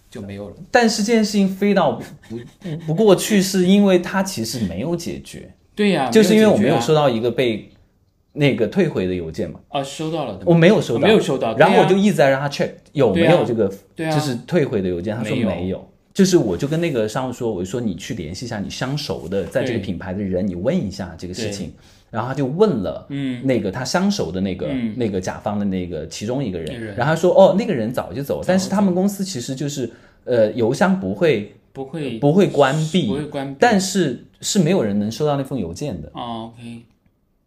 [0.10, 0.56] 就没有了。
[0.72, 5.54] 但是这件事情 fade out 不不过去，是因为它其实没有解决。
[5.76, 7.70] 对呀，就是因为我没有收到一个被
[8.32, 9.60] 那个退回的邮件嘛。
[9.68, 10.40] 啊，收到了。
[10.46, 11.58] 我没有收到，没有收到。
[11.58, 15.16] 然后我就一直在让他 check 有没有这个，就是退回的邮件。
[15.18, 15.86] 他说没有。
[16.14, 21.72] 就是，我就跟那个商务说，我就说你去联系一下你相熟的，在这个品牌的人，你问一下这个事情。
[22.12, 24.96] 然后他就问了，嗯，那个他相熟的那个、嗯。
[24.98, 26.96] 那个甲方的那个其中一个人，人。
[26.96, 29.88] 然后他说哦，那个人早就走了，但是他们公司其实就是
[30.26, 36.10] 呃邮箱不会不会不会关闭，不会关闭，但是是没有人能收到那封邮件的。
[36.16, 36.82] 哦，OK，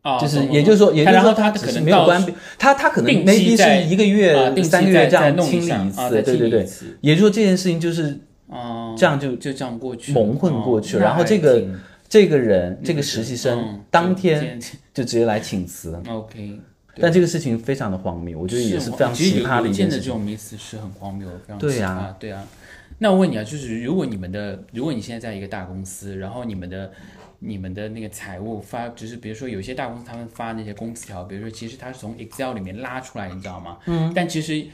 [0.02, 6.66] 啊，就是，也就是说，也就是说，他可能没有关闭，他他可能 maybe 是一个啊月、定三个月这样清理一次，对对对
[7.00, 8.16] 也就是说这件事情就是
[8.52, 11.64] 哦，这样就就这样过去蒙混过去，哦然后这个
[12.08, 16.60] 这个人这个实习生嗯当天就就直接来请辞，OK，
[16.96, 20.04] 但这个事情非常的荒谬，我觉得也是非常奇葩的一件事情。
[20.04, 22.46] 这种 miss 是很荒谬，非常对呀奇葩对啊。
[22.98, 26.92] 那我问你啊，就是如果你们的，如果你现在在一个大公司，然后你们的
[27.40, 33.78] 你们的那个财务发，就是比如说有一些大公司他们发那些工资条，比如说其实他是从 Excel 里面拉出来，你知道吗？
[33.86, 34.12] 嗯。
[34.14, 34.64] 但其实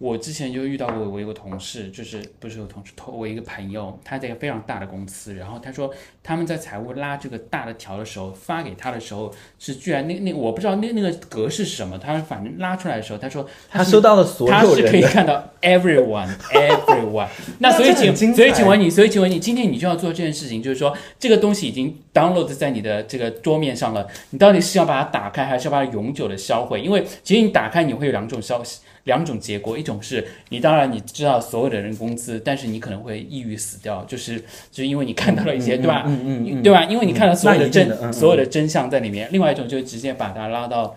[0.00, 5.92] 我之前就遇到过，我一个同事，就是不是有同事，我一个朋友，他在一个非常大的公司，然后他说
[6.22, 17.28] 他们在财务拉这个大的条的时候，发给他的时候是居然那那我不知道那那个格式是什么，他反正拉出来的时候，他说是他收到了所他是可以看到 everyone everyone。
[17.60, 26.80] 那那所以请所以请问你，所以请问你，今天你就要做这件事情，就是说这个东西已经 download 在你的这个桌面上了，你到底是要把它打开，还是要把它永久的销毁？
[26.80, 28.80] 因为其实你打开你会有两种消息。
[29.04, 34.38] 两种结果，一种是你当然你知道所有的人工资，但是你可能会抑郁死掉，就是
[34.70, 36.04] 就是因为你看到了一些，对吧？
[36.06, 36.84] 嗯嗯嗯，对吧？
[36.84, 39.28] 因为你看到所有的真、所有的真相在里面。
[39.32, 40.94] 另外一种就是直接把它拉到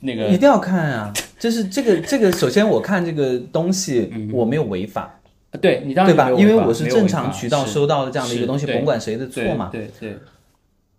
[0.00, 1.12] 那个一定要看啊！
[1.38, 5.18] 就是这个这个，首先我看这个东西我没有违法，
[5.60, 6.30] 对你当然对吧？
[6.30, 9.68] 因为我是正常渠道收到的这样的一个东西，甭管谁的错嘛。
[9.70, 10.18] 对对对，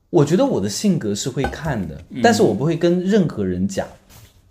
[0.10, 3.88] 我觉得我的性格是会看的，嗯但是我不会跟任何人讲。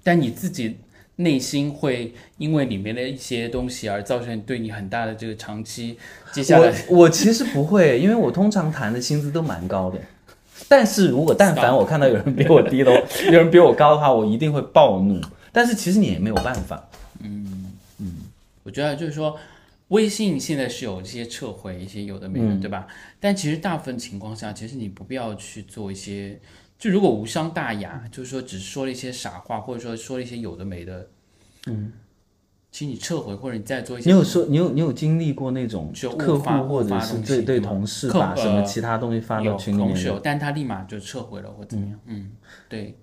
[0.07, 0.77] 但你自己
[1.17, 5.97] 内心会因为里面的一些东西而造成对你很大的这个长期
[6.33, 9.99] 接下来我我其实不会，因为我通常谈的薪资都蛮高的。
[10.69, 12.93] 但是如果但凡我看到有人比我低的，
[13.27, 15.21] 有人比我高的话，我一定会暴怒。
[15.53, 16.89] 但是其实你也没有办法，
[17.21, 18.17] 嗯嗯
[18.65, 19.37] 我觉得就是说，
[19.89, 22.87] 微信现在是有这些撤回一些有的没的，对吧？
[23.21, 26.41] 但其实大部分情况下，其实你不必要去做一些，
[26.85, 31.09] 就如果无伤大雅，就是说只是说了一些傻话，或者说说了一些有的没的，
[31.67, 31.91] 嗯，
[32.71, 39.95] 其实你撤回或者你再做一些，你有说你有你有经历过那种就误客户或者是对对同事客把什么呃其他东西发到群里面的？
[39.95, 42.33] 同事有，但他立马就撤回了或怎么样，嗯，
[42.69, 42.95] 对。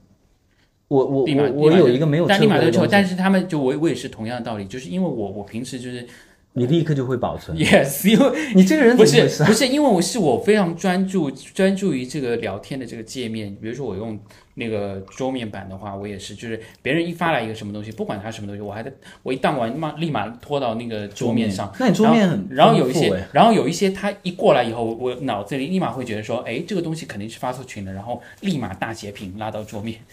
[0.87, 6.05] 我我我我有一个没有但立马就撤，但是他们就我我也是同样的道理，就是因为我我平时就是
[6.53, 7.57] 你立刻就会保存。
[7.57, 9.05] yes，因为 你这个人不？
[9.05, 14.19] 是不是，因为我是我非常专注专注于这个聊天的这个界面，比如说我用
[14.55, 18.91] 那个桌面版的话，我也是，就是别人一发来一个什么东西，不管它什么东西，我还得
[19.23, 21.73] 我一当完马立马拖到那个桌面上。
[21.79, 29.99] 那你桌面很然后有一些，然后有一些，他一过来以后，我脑子里立马会觉得说，哎，这个东西肯定是发错群了，然后立马大截屏拉到桌面。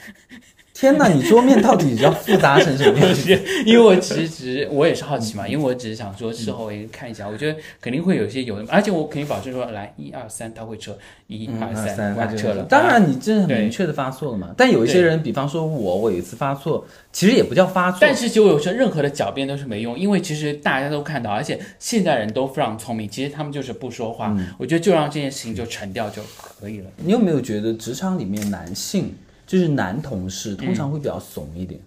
[0.74, 3.36] 天哪，你桌面到底要复杂成什么样子？
[3.66, 12.62] 因为我只是只我也是好奇嘛，因为我只是想说事后也看一下，我觉得肯定会有一些有的，而且我肯定保证说，来一二三他会撤，一嗯二三三那就撤了。
[12.62, 14.54] 当然，你这是很明确的发错了嘛。
[14.56, 24.32] 但有一些人，比方说我，我有一次发错，其实也不叫发错，但是就有时候任何的狡辩都是没用，因为其实大家都看到，而且现在人都非常聪明，其实他们就是不说话。
[24.36, 26.90] 嗯我觉得就让这件事情就沉掉就可以了。
[26.96, 29.14] 你有没有觉得职场里面男性，
[29.46, 31.80] 就是男同事，通常会比较怂一点，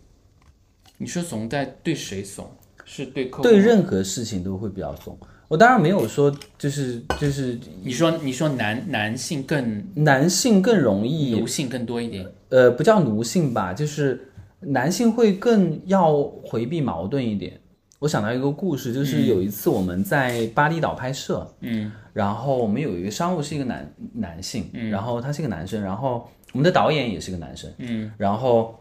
[0.97, 2.49] 你说怂在对谁怂？
[2.83, 3.43] 是对客户？
[3.43, 5.17] 对任何事情都会比较怂。
[5.51, 14.31] 我当然没有说，就是就是你说你说男男性更男性更容易奴性更多一点，呃，不叫奴性吧，就是
[14.61, 17.59] 男性会更要回避矛盾一点。
[17.99, 28.73] 我想到一个故事，就是有一次我们在巴厘岛拍摄，嗯然后我们有一个商务是一个男男性，嗯然后他是一个男生，然后我们的导演也是个男生，嗯然后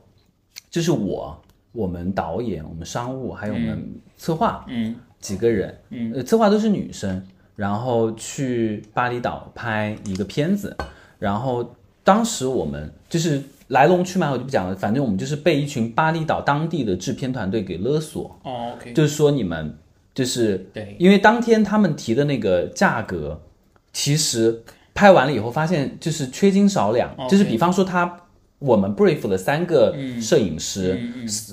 [0.70, 1.36] 就是我、
[1.72, 6.12] 我们导演、我们商务还有我们策划嗯几个人，嗯。
[6.14, 7.22] 呃，策划都是女生，
[7.56, 10.76] 然后去巴厘岛拍一个片子，
[11.18, 19.76] 然后当时我们就是来龙去脉我就不讲了，反正我们就是被一群巴厘岛当地的制片团队给勒索，哦，OK，就是说你们
[20.14, 23.40] 就是对，因为当天他们提的那个价格，
[23.92, 24.62] 其实
[24.94, 28.20] 拍完了以后发现就是缺斤少两就是比方说他
[28.60, 30.96] 我们 brief 了三个摄影师，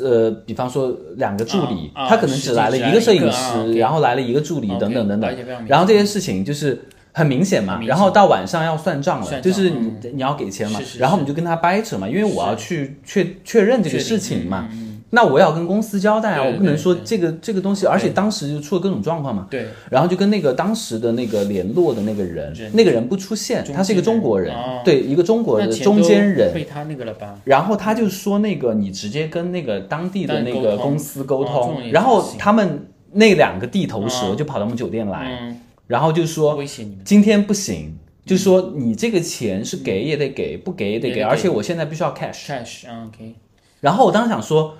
[0.01, 5.35] 呃，比方说两个助理，他可能只来了一个摄影师然后来了一个助理等等等等
[5.67, 6.79] 然后这件事情就是。
[7.13, 14.69] 很明显嘛然后到晚上要算账了，账就是你你要给钱嘛是是，然后我们就跟他掰扯嘛，因为我要去确确认这个事情嘛，
[15.11, 19.47] 那我要跟公司交代啊，我不能说这个这个东西，而且当时就出了各种状况嘛。
[19.49, 24.53] 对，然后就跟那个当时的那个联络的那个人人，那个人不出现，他是一个中国人
[24.83, 26.53] 对，一个中国的中间人。
[26.53, 27.39] 被他那个了吧？
[27.45, 36.99] 然后他就说那个你直接跟那个当地的那个公司沟通然后他们那两个地头蛇哦就跑到我们酒店来，嗯，然后就说威胁你们。
[37.05, 42.45] 今天不行，就说你这个钱是给也得给，不给也得给，而且我现在必须要 cash。
[42.45, 43.35] cash，嗯，OK，
[43.79, 44.75] 然后我当时想说，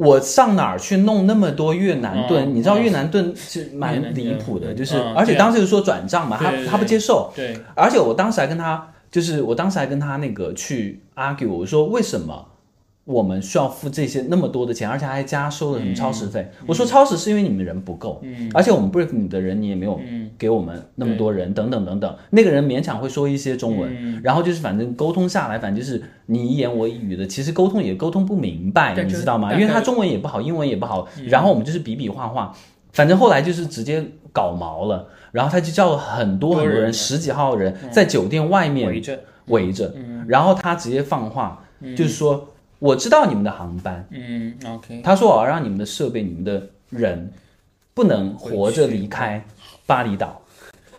[0.00, 2.46] 我上哪儿去弄那么多越南盾？
[2.46, 12.46] 嗯你知道越南盾是蛮离谱的，就是嗯而且当时就说转账嘛，他他不接受，对，而且我当时还跟他，就是我当时还跟他那个去 argue，我说为什么
[13.04, 16.50] 我们需要付这些那么多的钱，而且还加收了什么超时费？
[16.66, 18.22] 我说超时是因为你们人不够，
[18.54, 19.98] 而且我们 break 你的人你也没有
[20.38, 22.16] 给我们那么多人，等等等等。
[22.30, 29.52] 那个人勉强会说一些中文，然后就是反正沟通下来，反正就是你一言我一语的，其实沟通也沟通不明白，你知道吗？
[29.60, 32.54] 因为他中文也不好，英文也不好，然后我们就是比比划划，
[32.92, 35.08] 反正后来就是直接搞毛了。
[35.32, 39.94] 然后他就叫了很多很多人，多人十几号人在酒店外面围着，围着，
[40.26, 41.64] 然后他直接放话，
[41.96, 42.48] 就是说
[42.80, 47.32] 我知道你们的航班，嗯，OK，他说我要让你们的设备、你们的人
[47.94, 49.44] 不能活着离开
[49.86, 50.40] 巴厘岛，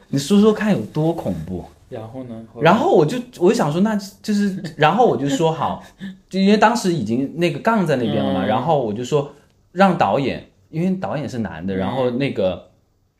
[0.08, 1.66] 你说说看有多恐怖？
[1.90, 2.46] 然后呢？
[2.62, 5.84] 然后我就我就想说，那就是，然后我就说好，
[6.30, 8.48] 就因为当时已经那个杠在那边了嘛，嗯。
[8.48, 9.34] 然后我就说
[9.74, 12.70] 让导演，因为导演是男的，然后那个。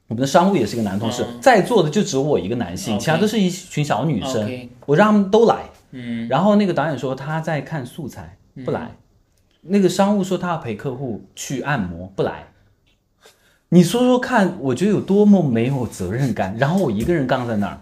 [0.08, 4.70] 我们的商务也是个男同事，在座的就只有我一个男性，其他都是一群小女生。
[4.86, 8.36] 我让他们都来，嗯，然后那个导演说他在看素材，
[8.66, 8.98] 不来。
[9.64, 12.48] 那个商务说他要陪客户去按摩，不来。
[13.70, 16.58] 你说说看，我觉得有多么没有责任感。
[16.58, 17.80] 然后我一个人杠在那儿，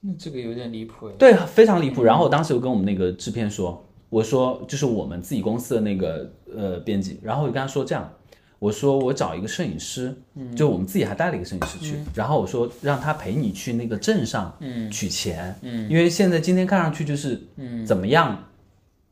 [0.00, 1.12] 那这个有点离谱哎。
[1.18, 2.02] 对，非常离谱。
[2.02, 8.10] 然后我当时又跟我们那个制片说，我说就是我们自己公司的那个呃编辑，然后我就跟他说这样，
[8.58, 10.16] 我说我找一个摄影师，
[10.56, 14.58] 就我们自己还带了一个摄影师去，然后我说让他陪你去那个镇上
[14.90, 17.40] 取钱，因为现在今天看上去就是
[17.86, 18.42] 怎么样。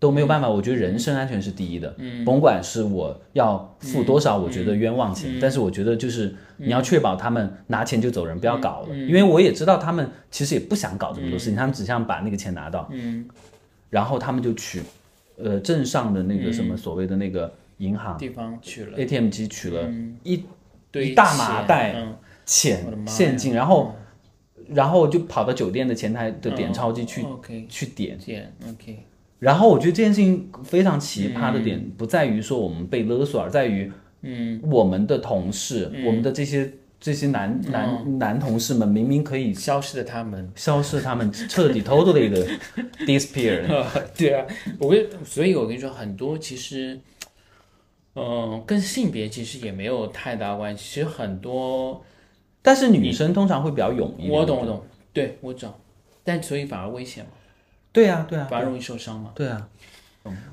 [0.02, 13.28] 都没有办法，我觉得人身安全是第一的，嗯甭管是我要付多少，我觉得冤枉钱，但是我觉得就是你要确保他们拿钱就走人，不要搞了，因为我也知道他们其实也不想搞这么多事情，他们只想把那个钱拿到，嗯，
[13.90, 14.82] 然后他们就去，
[15.36, 19.88] 呃，镇上的那个什么所谓的那个银行地方取了，ATM 机取了
[20.24, 20.42] 一
[20.90, 23.94] 对一大麻袋嗯，钱现金，然后
[24.66, 27.24] 然后就跑到酒店的前台的点钞机去
[27.68, 28.18] 去点。
[28.18, 28.98] 点 OK，
[29.42, 33.90] 然后我觉得这件事情非常奇葩的点，不在于说我们被勒索，而在于，
[34.20, 40.48] 嗯，我们的同事，我们的这些这些男男男同事们，明明可以消失的他们。
[40.54, 42.46] 消失，他们 彻底 totally 的
[43.04, 43.66] disappear。
[44.16, 44.46] 对啊，
[44.78, 47.00] 我跟所以，我跟你说，很多其实，
[48.14, 50.84] 嗯、跟性别其实也没有太大关系。
[50.88, 52.00] 其实很多，
[52.62, 54.30] 但是女生通常会比较勇一点。
[54.30, 54.80] 我懂我懂，
[55.12, 55.74] 对我懂，
[56.22, 57.30] 但所以反而危险嘛，
[57.92, 59.30] 对呀、对呀、反而容易受伤嘛。
[59.34, 59.68] 对啊。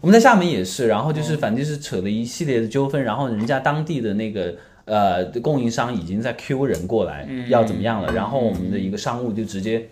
[0.02, 9.88] 我们在厦门也是，然后就是反正就是扯了一系列的纠纷，然后人家当地的那个呃供应商已经在 Q 人过来，要怎么样了，然后我们的一个商务就直接，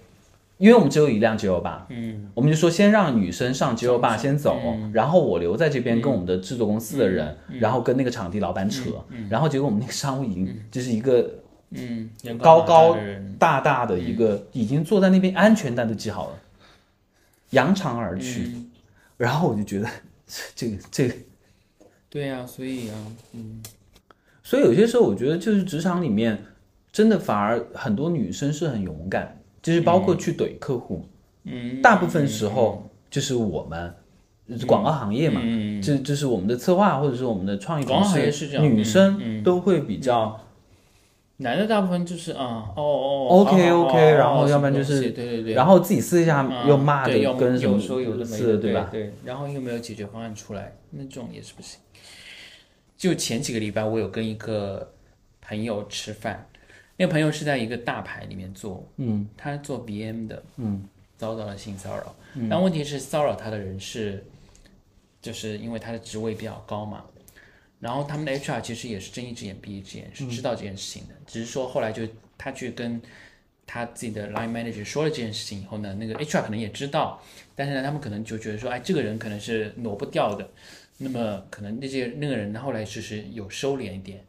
[0.57, 4.57] 因为我们只有一辆 G 幺八，嗯，我们就说先让女生上 G 幺八先走，
[4.91, 8.89] 然后我留在这边跟我们的制作公司的人，然后跟那个场地老板扯，
[9.29, 11.29] 然后结果我们那个商务已经就是一个
[11.69, 12.97] 嗯，高高
[13.37, 16.39] 大大的一个，已经坐在那边安全带都系好了，
[17.51, 18.51] 扬长而去，
[19.17, 19.89] 然后我就觉得
[20.55, 21.15] 这个这个，
[22.09, 22.95] 对啊，所以啊，
[23.33, 23.61] 嗯，
[24.43, 26.43] 所以有些时候我觉得就是职场里面
[26.91, 31.05] 真的反而很多女生是很勇敢，就是包括去怼客户，
[31.43, 33.93] 嗯，大部分时候就是我们。
[34.65, 40.39] 广告行业嘛，嗯这这是我们的策划或者是我们的创意广告行业是这样女嗯生都会比较
[41.37, 48.89] 男的大部分就是啊，哦哦 OK OK，好然后要不然就是对对对，然后自己私下啊又骂的对又跟什么有说有的没似的，对吧？
[48.91, 51.79] 对，然后又没有解决方案出来，那这种也是不行。
[52.97, 54.91] 就前几个礼拜，我有跟一个
[55.39, 56.49] 朋友吃饭，
[56.95, 60.83] 那个朋友是在一个大牌里面做，嗯，他做 BM 的，嗯，
[61.17, 62.15] 遭到了性骚扰，
[62.49, 64.25] 但问题是骚扰他的人是，
[65.21, 67.03] 就是因为他的职位比较高嘛。
[67.79, 72.03] 然后他们的 HR 其实也是睁一只眼闭一只眼，是知道这件事情的，只是说后来就
[72.37, 73.01] 他去跟
[73.65, 77.21] 他自己的 line manager 说了这件事情以后呢，那个 HR 可能也知道，
[77.53, 80.49] 但是呢，他们可能就觉得说，哎，这个人可能是挪不掉的，
[80.97, 84.23] 那么可能那些那个人后来就是有收敛一点，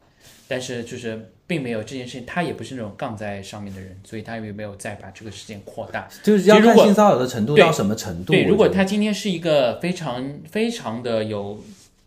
[0.47, 6.07] 但是就是并没有这件事情，他也不是那种杠在上面的人，所以他也没有再把这个事件扩大。
[6.21, 8.33] 就是要看性骚扰的程度到什么程度。
[8.33, 11.63] 对，如果他今天是一个非常非常的有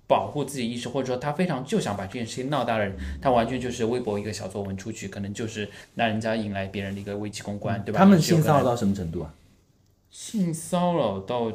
[0.07, 7.99] 保护自己意识，或者说他非常就想把这件事情闹大的人，他完全就是微博一个小作文出去，可能就是让人家引来别人的一个危机公关，对吧？
[7.99, 9.35] 他们性骚扰到什么程度啊？
[10.11, 11.51] 性骚扰到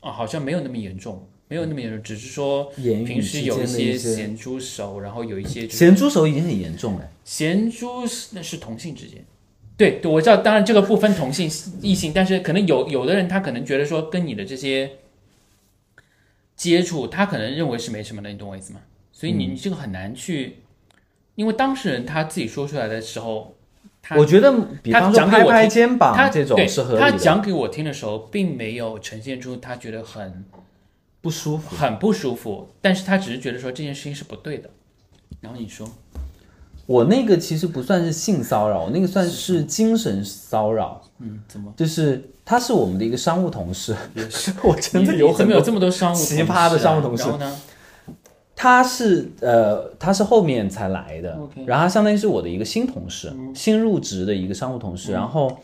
[0.00, 7.08] 啊，好像没有那么严重，没有那么严重，只是说平时有一些咸猪手，然后有一些咸猪手已经很严重了。
[7.24, 9.24] 咸猪是那是同性之间。
[9.76, 14.90] 对对，我知道，当然这个不分同性异性，但是可能有有的人他可能觉得说跟你的这些
[16.56, 18.80] 接触，他可能认为是没什么的，你懂我意思吗？
[19.12, 20.58] 所以你你这个很难去，
[21.34, 23.56] 因为当事人他自己说出来的时候，
[24.00, 30.44] 他我觉得，比方说拍拍听肩膀他这种是合理的，他讲给我听的时候，并没有呈现出他觉得很
[31.20, 31.76] 不舒服。
[31.76, 34.70] 很不舒服，但是他只是觉得说这件事情是不对的。
[35.40, 35.88] 然后你说，
[36.86, 41.72] 我那个其实不算是性骚扰，我那个算是精神骚扰，嗯，怎么？
[41.76, 44.52] 就是他是我们的一个商务同事，也是。
[44.64, 47.22] 我真的有很多你怎么有这么多商务奇葩的啊商务同事。
[47.22, 47.56] 然后呢？
[48.54, 51.30] 他是呃，他是后面才来的。
[51.66, 55.12] 然后他相当于是我的一个新同事，新入职的一个商务同事。
[55.12, 55.56] 然后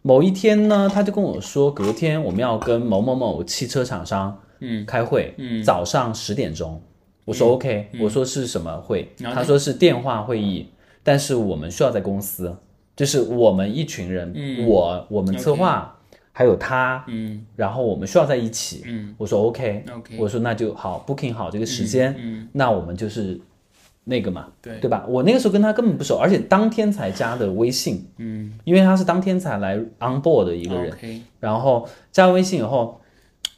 [0.00, 4.86] 某一天呢，他就跟我说，隔天我们要跟某某某汽车厂商嗯。
[4.86, 5.62] 开会，嗯。
[5.62, 6.80] 早上十点钟。
[7.26, 9.12] 我说 OK，、我说是什么会？
[9.34, 10.68] 他说是电话会议，
[11.02, 12.56] 但是我们需要在公司，
[12.96, 15.98] 就是我们一群人，嗯我我们策划
[16.32, 18.82] 还有他，嗯然后我们需要在一起。
[18.86, 23.40] 嗯我说 OK，，OK，我说那就好，booking 好这个时间，嗯，那我们就是
[24.04, 25.04] 那个嘛，对对吧？
[25.08, 30.92] 我那个时候跟他根本不熟，而且当天才加的微信，嗯，因为他是当天才来 on board 的一个人，
[31.40, 33.00] 然后加微信以后，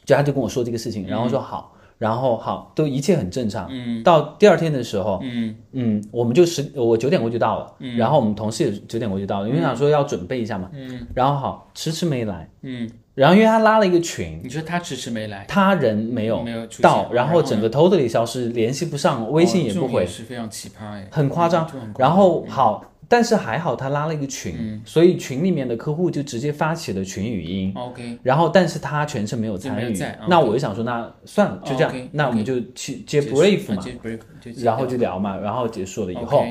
[0.05, 3.67] 就他就跟我说这个事情，然后说好，然后好，都一切很正常。
[3.69, 4.01] 嗯。
[4.01, 5.55] 到第二天的时候，嗯。
[5.73, 7.95] 嗯，我们就十我九点过就到了，嗯。
[7.95, 11.05] 然后我们同事也九点过就到了，因为想说要准备一下嘛，嗯。
[11.13, 20.05] 然后好迟迟没来，嗯，然后因为他拉了一个群，你说他迟迟没来，他人没有没有到，然后整个 totally 消失，联系不上，微信也不回。
[20.07, 21.69] 是非常奇葩哎，很夸张。
[21.97, 24.81] 然后好，但是还好他拉了一个群，嗯。
[24.85, 27.73] 所以群里面的客户就直接发起了群语音。
[27.75, 29.97] OK，然后，但是他全程没有参与。
[30.27, 36.45] 那我就想说，那算了，就这样那我们就去接 brief 嘛，啊接 brief 然后就聊嘛，然后结束了以后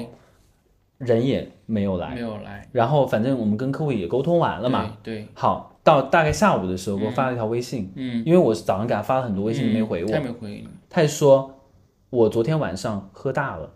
[0.98, 2.12] 人也没有来。
[2.14, 2.68] 没，有来。
[2.72, 5.28] 然后反正我们跟客户也沟通完了嘛，，对，对。
[5.34, 9.72] 好，到大概下午的时候给我发了一条微信，嗯，因为我是早上给他发了很多微信，嗯。
[9.74, 10.10] 没回我。
[10.10, 11.60] 他，没回你，他就说，
[12.10, 13.70] 我昨天晚上喝大了。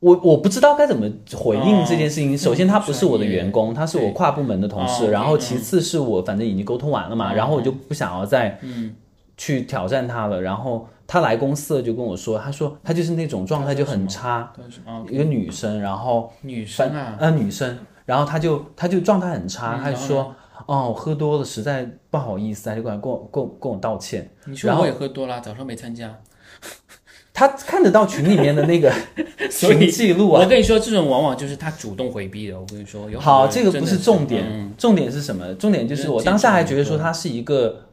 [0.00, 2.32] 我我不知道该怎么回应这件事情。
[2.32, 5.06] 哦首先，他不是我的员工，他是我跨部门的同事。
[5.06, 8.94] 哦然后，其次是我反正已经沟通完了嘛，嗯然后我就不想要再嗯，
[9.36, 10.40] 去挑战他了。
[10.40, 14.52] 然后他来公司了，就跟我说，他说他就是那种状态就很差，
[15.10, 20.34] 一个女生，然后女生啊，呃女生，然后他就他就状态很差，他就说
[20.66, 24.20] 哦我喝多了，实在不好意思，他就过来跟我跟我跟我道歉。
[24.20, 26.16] 然后你说我也喝多了，早上没参加，
[27.32, 28.92] 他看得到群里面的那个
[29.50, 30.42] 所以群记录啊。
[30.42, 32.58] 我，跟你说，这种往往就是他主动回避的。
[32.58, 34.72] 我跟你说，有好，这个不是重点，嗯。
[34.76, 35.54] 重点是什么？
[35.54, 37.86] 重点就是我当下还觉得说他是一个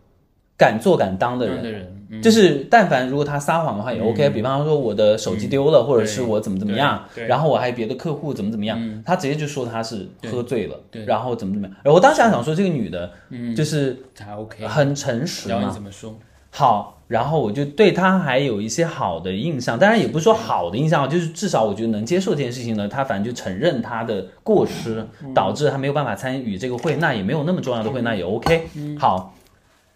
[0.57, 2.21] 敢做敢当的人，的人，嗯。
[2.21, 9.03] 就是但凡如果他撒谎的话也 OK，、比方说我的手机丢了，或者是我怎么怎么样，然后我还有别的客户怎么怎么样，嗯。
[9.05, 10.75] 他直接就说他是喝醉了，
[11.05, 11.75] 然后怎么怎么样。
[11.83, 13.11] 然后我当时还想说这个女的，
[13.55, 14.65] 就是还 OK。
[14.65, 16.15] 很诚实然后你嘛，怎么说？
[16.49, 22.87] 好，然后我就对他还有一些好的印象，当然也不是说好的印象，就是至少我觉得能接受这件事情呢。
[22.87, 28.67] 他反正就承认他的过失，导致他没有办法参与这个会，那也没有那么重要的会，那也 OK。
[28.99, 29.33] 好，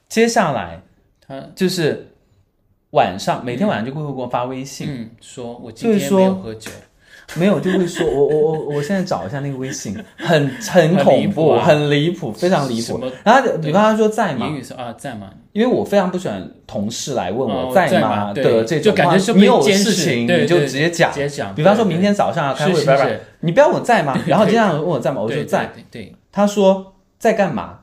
[0.07, 0.81] 接下来
[1.27, 2.07] 他就是
[2.91, 6.71] 晚上，每天晚上就会给我发微信，嗯，说我今天没有喝酒，
[7.35, 12.99] 没有就会说，我我我我现在找一下那个微信，很很恐怖，很离谱，非常离谱。
[13.23, 14.55] 然后比方他说在吗言？
[14.55, 15.29] 语说啊在吗？
[15.53, 21.53] 因为我非常不喜欢同事来问我哦在在吗的这种就感觉你有事情你就直接讲。
[21.53, 24.17] 比方说明天早上要开会，拜拜，你不要问我在吗？
[24.25, 25.21] 然后经常问我在吗？
[25.21, 25.65] 我对对说在。
[25.73, 27.79] 对对，他说在干嘛？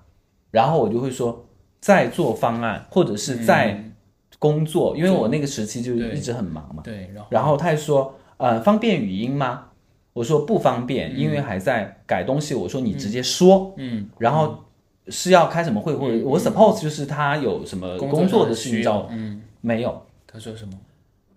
[0.51, 1.47] 然后我就会说
[1.79, 3.93] 在做方案，或者是在嗯
[4.39, 6.83] 工作，因为我那个时期就一直很忙嘛。
[6.83, 9.67] 对，然后然后他还说，呃，方便语音吗？
[10.15, 11.19] 我说不方便，嗯。
[11.19, 12.55] 因为还在改东西。
[12.55, 14.65] 我说你直接说，嗯，然后
[15.09, 20.03] 是要开什么会，或者嗯我 suppose 就是他有什么工作的事情找我，嗯，没有。
[20.27, 20.73] 他说什么？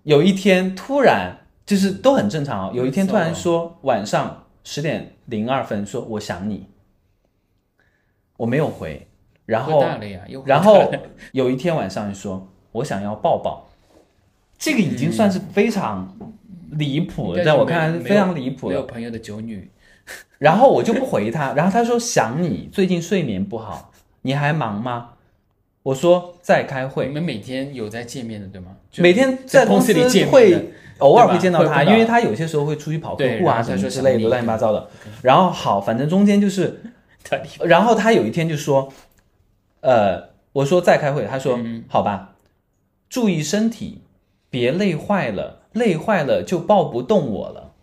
[0.04, 6.68] 有一天突然就是都很正常哦，有一天突然说晚上十点零二分说我想你，
[8.38, 9.08] 我没有回，
[9.46, 9.84] 然后
[10.46, 10.92] 然后
[11.32, 13.70] 有一天晚上说我想要抱抱，
[14.58, 16.18] 这个已经算是非常
[16.72, 18.76] 离谱在我看来是非常离谱了。
[18.76, 19.70] 没有朋友的酒女，
[20.40, 23.92] 然后我就不回他，然后他说想你，最近睡眠不好，
[24.22, 25.12] 你还忙吗？
[25.84, 28.78] 我说在开会你，们每天有在见面的对吗？
[28.98, 34.88] 每天在公司司里见面会偶尔会见到他，因为他有些时候会出去跑客户啊什么之类的，乱七八糟的。
[35.24, 36.82] 然后好，反正中间就是，
[37.66, 38.94] 然后他有一天就说，
[39.80, 42.36] 呃，我说在开会，他说、嗯好吧，
[43.10, 44.04] 注意身体，
[44.52, 47.74] 别累坏了，累坏了就抱不动我了。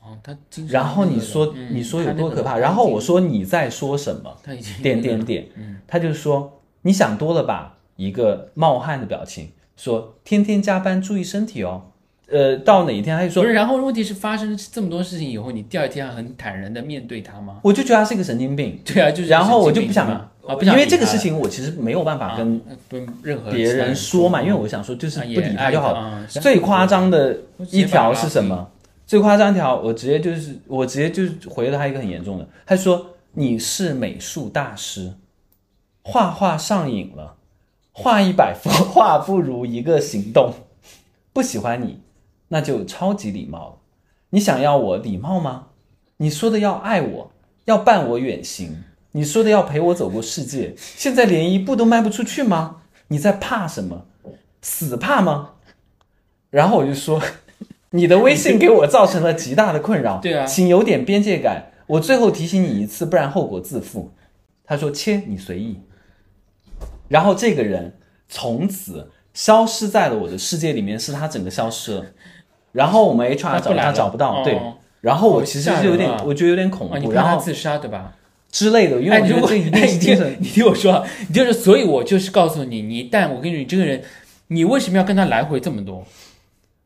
[0.00, 0.36] 哦，他
[0.68, 4.36] 然后你说、嗯你说有多可怕，然后我说你在说什么？
[4.42, 11.84] 他已经点那个点点，他就说你想多了吧，一个冒汗的表情，说天天加班注意身体哦。
[12.28, 17.60] 呃，到哪一天他就说，不是，然后问题是发生这么多事情以后，你第二天还很坦然的面对他吗？
[17.62, 26.26] 我就觉得他是一个神经病，对啊，就是然后我就不想嘛啊，因为这个事情我其实没有办法跟跟任何别人说嘛，说因为我想说就是啊不理他就好了。
[26.28, 27.36] 最夸张的
[27.70, 28.12] 一条？
[28.12, 28.68] 是什么？
[29.06, 35.12] 最夸张一条，我直接就是我直接就是回了他一个很严重的，他说你是美术大师，
[36.02, 37.36] 画画上瘾了，
[37.92, 40.52] 画一百幅画不如一个行动，
[41.32, 42.00] 不喜欢你，
[42.48, 43.74] 那就超级礼貌了。
[44.30, 45.66] 你想要我礼貌吗？
[46.16, 47.30] 你说的要爱我，
[47.66, 48.82] 要伴我远行，
[49.12, 52.82] 你说的要陪我走过世界，现在连一步都迈不出去吗？
[53.08, 54.06] 你在怕什么？
[54.62, 55.50] 死怕吗？
[56.50, 57.20] 然后我就说，
[57.90, 61.72] 你的微信给我造成了极大的困扰，对啊请有点边界感。
[61.86, 64.12] 我最后提醒你一次，不然后果自负。
[64.64, 65.80] 他说切，你随意。
[67.08, 67.98] 然后这个人
[68.28, 72.06] 从此消失在了我的世界里面，是他整个消失了。
[72.70, 74.58] 然后我们 HR 找他找不到，哦对。
[75.02, 78.14] 然后我其实是有点我觉得有点恐怖，怕然后他自杀对吧？
[78.52, 80.36] 之类的，因为我觉得这一定哎你听是精神。
[80.38, 84.00] 你听我说啊，你就是，所以我就是告诉你，你一旦我跟你，你这个人，
[84.46, 86.04] 你为什么要跟他来回这么多？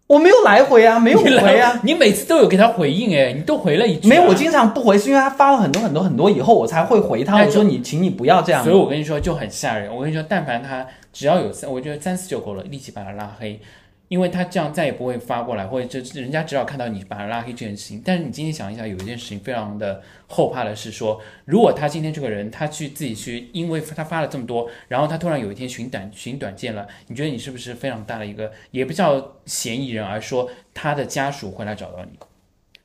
[0.06, 7.38] 我没有来回啊，没有回啊，你每次都有给他回应，哎，你都回了一句啊、没有，我经常不回，是因为他发了很多很多很多以后，我才会回他。
[7.38, 8.76] 哎我说你，请你不要这样所以。
[8.76, 9.92] 我跟你说就很吓人。
[9.92, 13.60] 我跟你说，但凡他只要有三，我觉得三四就够了，立即把他拉黑，
[14.08, 18.00] 因为他这样再也不会发过来，或者就人家只要看到你把他拉黑这件事情。
[18.04, 32.18] 但是你今天想一下，有一件事情非常的后怕的是说，如果他今天这个人他去自己去，因为他发了这么多，然后他突然有一天寻短寻短见了，你觉得你是不是非常大的一个也不叫嫌疑人，而说他的家属会来找到你，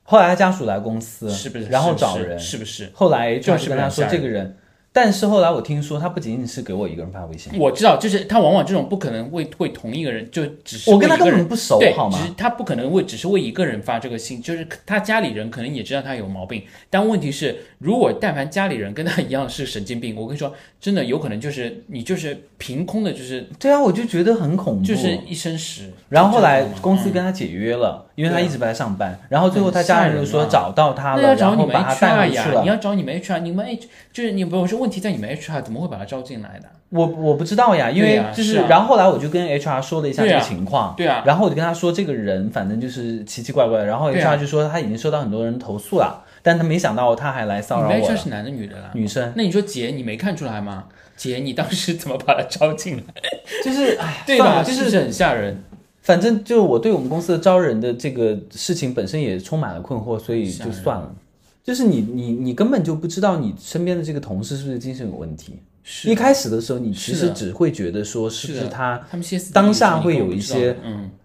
[0.02, 1.66] 后来他家属来公司，是不是？
[1.66, 2.90] 然后找人，是不是？
[2.92, 4.56] 后来就就是是跟他说这个人，
[4.92, 12.28] 但是后来我听说他不仅仅是给我一个人发微信，我知道，就是他往往这种不可能为为同一个人，就只是我跟他根本不熟对，好吗只？
[12.28, 24.84] 是他不可能为只是为一个人发这个信，就是他家里人可能也知道他有毛病，但问题是，如果但凡家里人跟他一样是神经病，我跟你说，真的有可能就是你就是凭空的，就是对啊，我就觉得很恐怖。
[24.84, 25.90] 就是一身屎。
[26.10, 29.18] 然后后来公司跟他解约了，因为他一直不在上班。
[29.28, 32.68] 然后最后他家人就说找到他了，找你们然后把他 HR 带回去了，你。
[32.68, 36.68] 要找你们 HR，你们 H 就是你不是问题在你们 HR 怎么会把他招进来的？
[36.90, 48.90] 我我不知道呀，因为就是，然后后来我就跟 HR 说了一下这个情况，对啊，然后我就跟他说这个人反正就是奇奇怪怪的，然后 HR 就说他已经收到很多人投诉了，但他没想到他还来骚扰我 HR，是男的女的啦？
[48.92, 50.84] 女生那你说姐，你没看出来吗？
[51.16, 53.04] 姐，你当时怎么把他招进来？
[53.64, 54.62] 就是哎， 对吧？
[54.62, 55.64] 就是很吓人。
[56.02, 61.14] 反正就我对我们公司的招人的这个事情本身也充满了困惑，所以就算了。
[61.64, 65.54] 就是你你你根本就不知道你身边的这个同事是不是精神有问题。
[65.84, 69.00] 是一开始的时候，你其实只会觉得说是不是他
[69.52, 70.76] 当下会有一些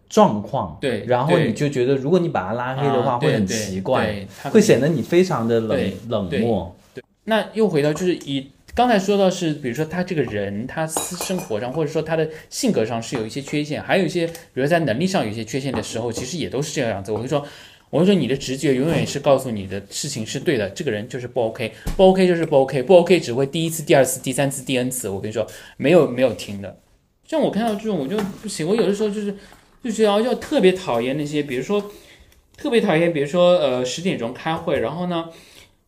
[0.10, 6.76] 状况，对然后你就觉得如果你把他拉黑的话啊会很奇怪，会显得你非常的冷冷漠。
[6.94, 7.04] 对。
[7.26, 8.48] 那又回到就是以
[8.78, 17.12] 刚才说到是，比如说他这个人，他私生活上或者说他的性格上是有一些缺陷，还有一些，比如说在能力上有一些缺陷的时候，其实也都是这个样子。
[17.12, 17.44] 我会说，
[17.90, 25.10] 我会说你的直觉永远是告诉你的事情是对的，这个人就是不 OK，不 OK 就是不 OK，不 OK 只会第一次、第二次、第三次、第 N 次。
[25.10, 25.48] 我跟你说，
[25.78, 26.78] 没有没有停的。
[27.28, 29.36] 像我看到这种我就不行，我有的时候就是
[29.84, 31.84] 就觉得就特别讨厌那些，比如说
[32.56, 35.30] 特别讨厌，比如说呃十点钟开会，然后呢。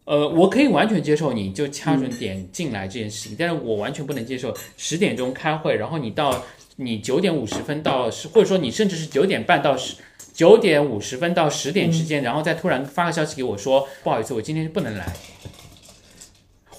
[0.10, 6.44] 呃，我可以完全接受你就掐准点进来这件事情，但是我完全不能接受十点钟开会，然后你到
[6.78, 9.94] 你九点五十分到十，或者说你甚至是九点半到十。
[10.34, 15.06] 九点五十分到十点之间，然后再突然发个消息给我说，不好意思，我今天不能来。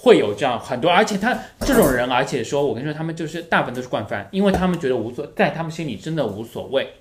[0.03, 6.93] 会有这样很多，而且他这种人，而且说我跟你说，他们就是大部分都是惯犯，因为他们觉得无所，在他们心里真的无所谓，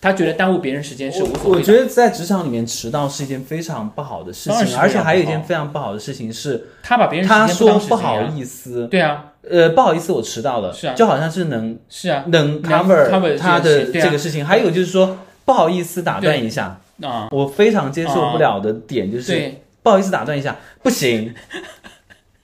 [0.00, 1.62] 他觉得耽误别人时间是无所我谓我。
[1.62, 10.94] 觉得在职场里面迟到是一件非常不好的事情，而且还有一件非常不好的事情是，他把别人时他说不好意思，对啊，呃，不好意思，我迟到了，是啊。
[10.94, 14.44] 就好像是能是啊，能能 cover cover 他的这个事情。
[14.44, 21.32] 还有就是说，不好意思打断一下，啊、我非常接受不了的点就是对，不好意思打断一下，不行，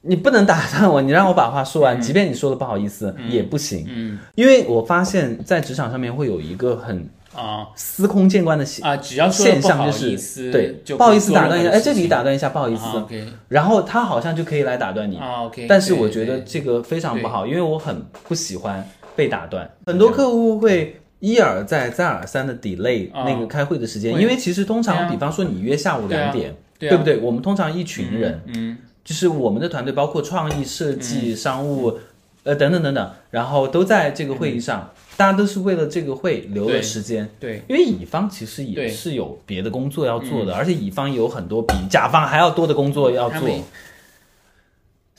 [0.07, 4.19] 你不能打断我，你让我把话说完，即便你说的不好意思、也不行，嗯。
[4.35, 7.67] 因为我发现，在职场上面会有一个很啊。
[7.75, 13.27] 司空见惯的现啊，只要说现不好象就是意思，对，就不好意思打断一下，哎，这里打断一下，不好意思，啊，OK。
[13.49, 18.87] 然后他好像就可以来打断你，啊，OK，但是我觉得这个非常不好，因为我很不喜欢
[19.17, 19.71] 被打断。
[19.87, 27.19] 很多客户会一而再、再而三的 delay 啊那个开会的时间，因为其实通常，比方说你约下午两点，对啊不对？
[27.19, 31.99] 我们通常一群人，嗯就是我们的团队包括创意、设计、商务，
[32.43, 37.29] 呃等等等等，然后都在这个会议上，大家都是为了这个会留了时间。
[37.39, 43.49] 对因为乙方其实也是有别的工作要做的，而且乙方有很多比甲方还要多的工作要做。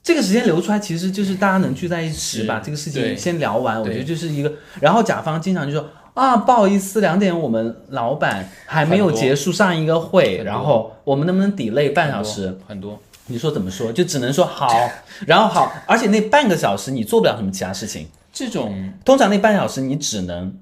[0.01, 3.81] 这个时间留出来，其实就是大家能聚在一起，把这个事情先聊完。
[3.81, 12.55] 我觉得就是一个，然后甲方经常就说啊，不好意思，两点我们老板还没有结束上一个会，然后我们能不能 delay 半小时？
[12.67, 13.91] 很多，你说怎么说？
[13.91, 14.67] 就只能说好，
[15.25, 18.07] 然后好，而且那半个小时你做不了什么其他事情。
[18.31, 20.53] 这种通常那半小时你只能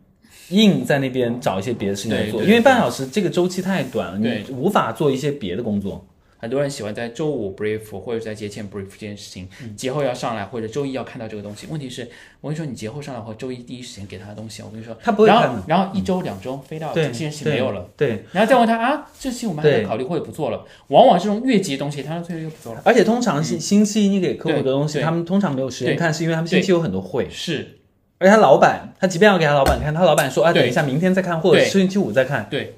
[0.49, 6.05] 硬在那边找一些别的事情来做，因为半小时这个周期太短了，你无法做一些别的工作。
[6.43, 11.65] 很多人喜欢在周五 brief 或者在节前 brief 这件事情，节后要上来或者周一要看到这个东西。
[11.69, 12.05] 问题是，
[12.41, 17.89] 我跟你说，你节后上来或周一第一时间给他的东西，我跟你说，他不会然看的，后然后一周两周飞到对，这件事情没有了，。
[17.95, 20.65] 对，然后再问他啊，这期我们还在考虑或者不做了。
[20.87, 22.81] 往往这种越级的东西，他最后又不做了。
[22.83, 27.29] 而且通常星星期一你给客户的东西，他们通常没有时间看，是因为他们星期有很多会。
[27.29, 27.79] 是，
[28.17, 32.75] 而且他老板，他即便要给他老板看，他老板说啊，等一下明天再看，或者是星期五再看，对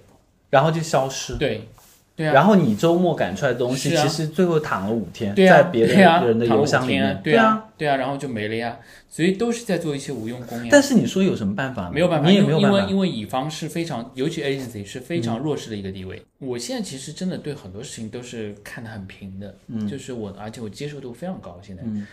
[0.51, 1.33] 然后就消失。
[1.35, 1.67] 对
[2.15, 5.93] 对啊，然后你周末赶出来的东西，是啊其实最后躺了五天，对啊，在别的
[6.25, 7.21] 人的邮箱里面。
[7.23, 8.77] 对啊，啊，对啊，然后就没了呀。
[9.09, 10.69] 所以都是在做一些无用功呀。
[10.69, 11.89] 但是你说有什么办法？
[11.89, 12.91] 没有办法，你也因为因为没有办法。
[12.91, 16.21] 因为乙方是非常，尤其 agency 是非常弱势的一个地位。
[16.39, 21.59] 我现在其实真的对很多事情都是看得很平的，嗯，就是我，而且我接受度非常高。
[21.61, 22.05] 现在，嗯，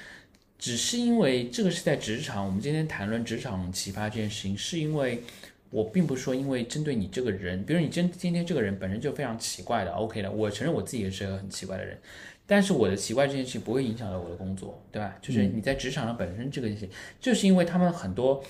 [0.58, 5.22] 只是因为这个是在职场，我们今天谈论职场奇葩这件事情，是因为
[5.72, 11.98] 我并不是说因为针对你这个人，比如你今今天这个人本身就非常奇怪的，OK 的，我承认我自己也是个很奇怪的人。
[12.46, 15.16] 但是我的奇怪这件事情不会影响到我的工作，对吧？
[15.22, 18.44] 就是你在职场上本身这个事情，就是因为他们很多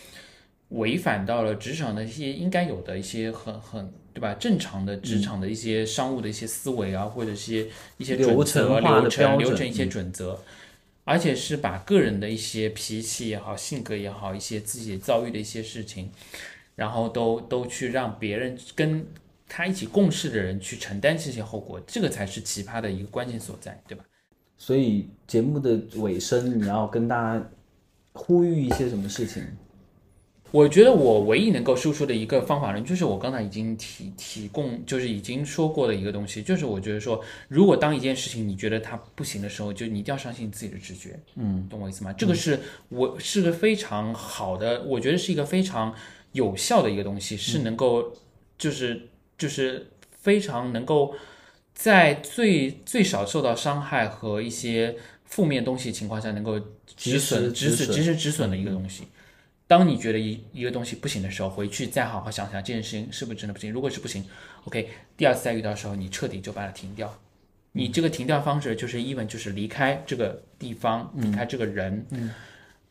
[0.70, 4.34] 违反到了职场的一些应该有的一些很很对吧？
[4.34, 7.66] 正常的职场的一些商务的一些思维啊，或者一些
[7.98, 10.42] 一些准流则、程流程、流程一些准则，
[11.04, 16.10] 而且是把个人的一些脾气也好、性格也好、一些自己遭遇的一些事情，
[16.74, 19.06] 然后都都去让别人跟
[19.48, 24.04] 他一起共事的人去承担这些后果，这个才是奇葩的一个关键所在，对吧？
[24.56, 27.50] 所以节目的尾声，你要跟大家
[28.12, 29.44] 呼吁一些什么事情？
[30.52, 37.18] 我觉得我唯一能够输出的一个方法论，就是我刚才已经提提供，就是已经说过的一个东西，就是我觉得说，
[37.48, 42.12] 如果当一件事情你觉得它不行的时候，就你一定要相信自己的直觉，嗯，懂我意思吗？
[42.12, 42.60] 这个是
[42.90, 45.94] 我是个非常好的，我觉得是一个非常
[46.32, 48.16] 有效的一个东西，是能够
[48.58, 49.08] 就是
[49.38, 51.14] 就是非常能够
[51.74, 56.60] 在最最少受到伤害和一些负面东西情况下，能够
[56.96, 59.04] 止损、止损、及时止损的一个东西。
[59.66, 63.72] 当你觉得一一个东西不行的时候，回去再好好想想这件事情是不是真的不行。
[63.72, 64.22] 如果是不行
[64.64, 67.18] ，OK，第二次再遇到的时候，你彻底就把它停掉。
[67.72, 72.06] 你这个停掉方式就是 even 就是离开这个地方，离开这个人，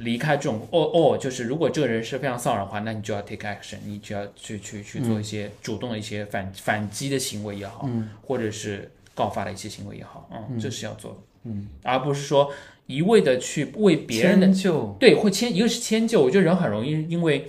[0.01, 7.89] 离开这种哦哦，就是如果这个人是非常骚扰的话，那你就要 take action，你就要去去去做一些主动的一些反反击的行为也好，
[8.21, 12.51] 或者是告发的一些行为也好，嗯，这是要做的，嗯，而不是说
[12.87, 17.47] 一味的去为别人的迁就，对，会迁，一个是迁就，我觉得人很容易因为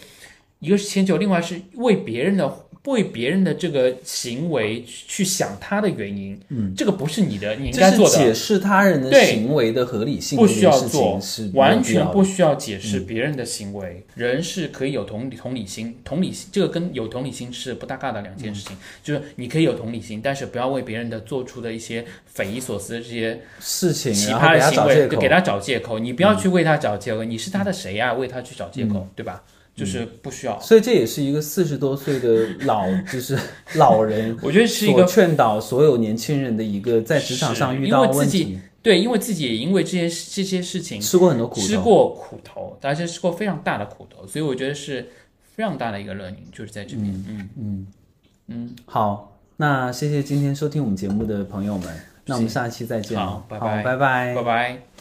[0.58, 11.20] 一个是迁就，另外是为别人的为别人的这个行为去想他的原因，嗯，这个不是你的你应该做的，解释他人的行为的合理性，不需要做
[11.54, 14.04] 完全不需要解释别人的行为。
[14.16, 18.76] 人是可以有同理同理心，同理心这个跟有同理心是不搭嘎的两件事情。
[19.04, 26.00] 就是你可以有同理心，但是不要为别人的做出的一些匪夷所思的这些事情，奇葩的行为，就给他找借口。
[26.00, 29.44] 你不要去为他找借口，你是他的谁呀、为他去找借口，对吧？
[29.74, 30.60] 就是不需要。
[30.60, 33.38] 所以这也是一个四十多岁的老， 就是
[33.74, 41.66] 老人我觉得是一个劝导所有年轻人的一个在职场上遇到问因为自己题，对，因为自己也因为这些这些事情吃过很多苦头。
[41.66, 45.08] 吃过苦头，而且吃过非常大的苦头，所以我觉得是
[45.54, 47.06] 非常大的一个 learning，就是在这边。
[47.28, 47.86] 嗯嗯
[48.48, 51.88] 嗯好，那谢谢今天收听我们节目的朋友们，
[52.26, 53.24] 那我们下期再见了。
[53.24, 54.91] 好拜拜拜拜拜拜。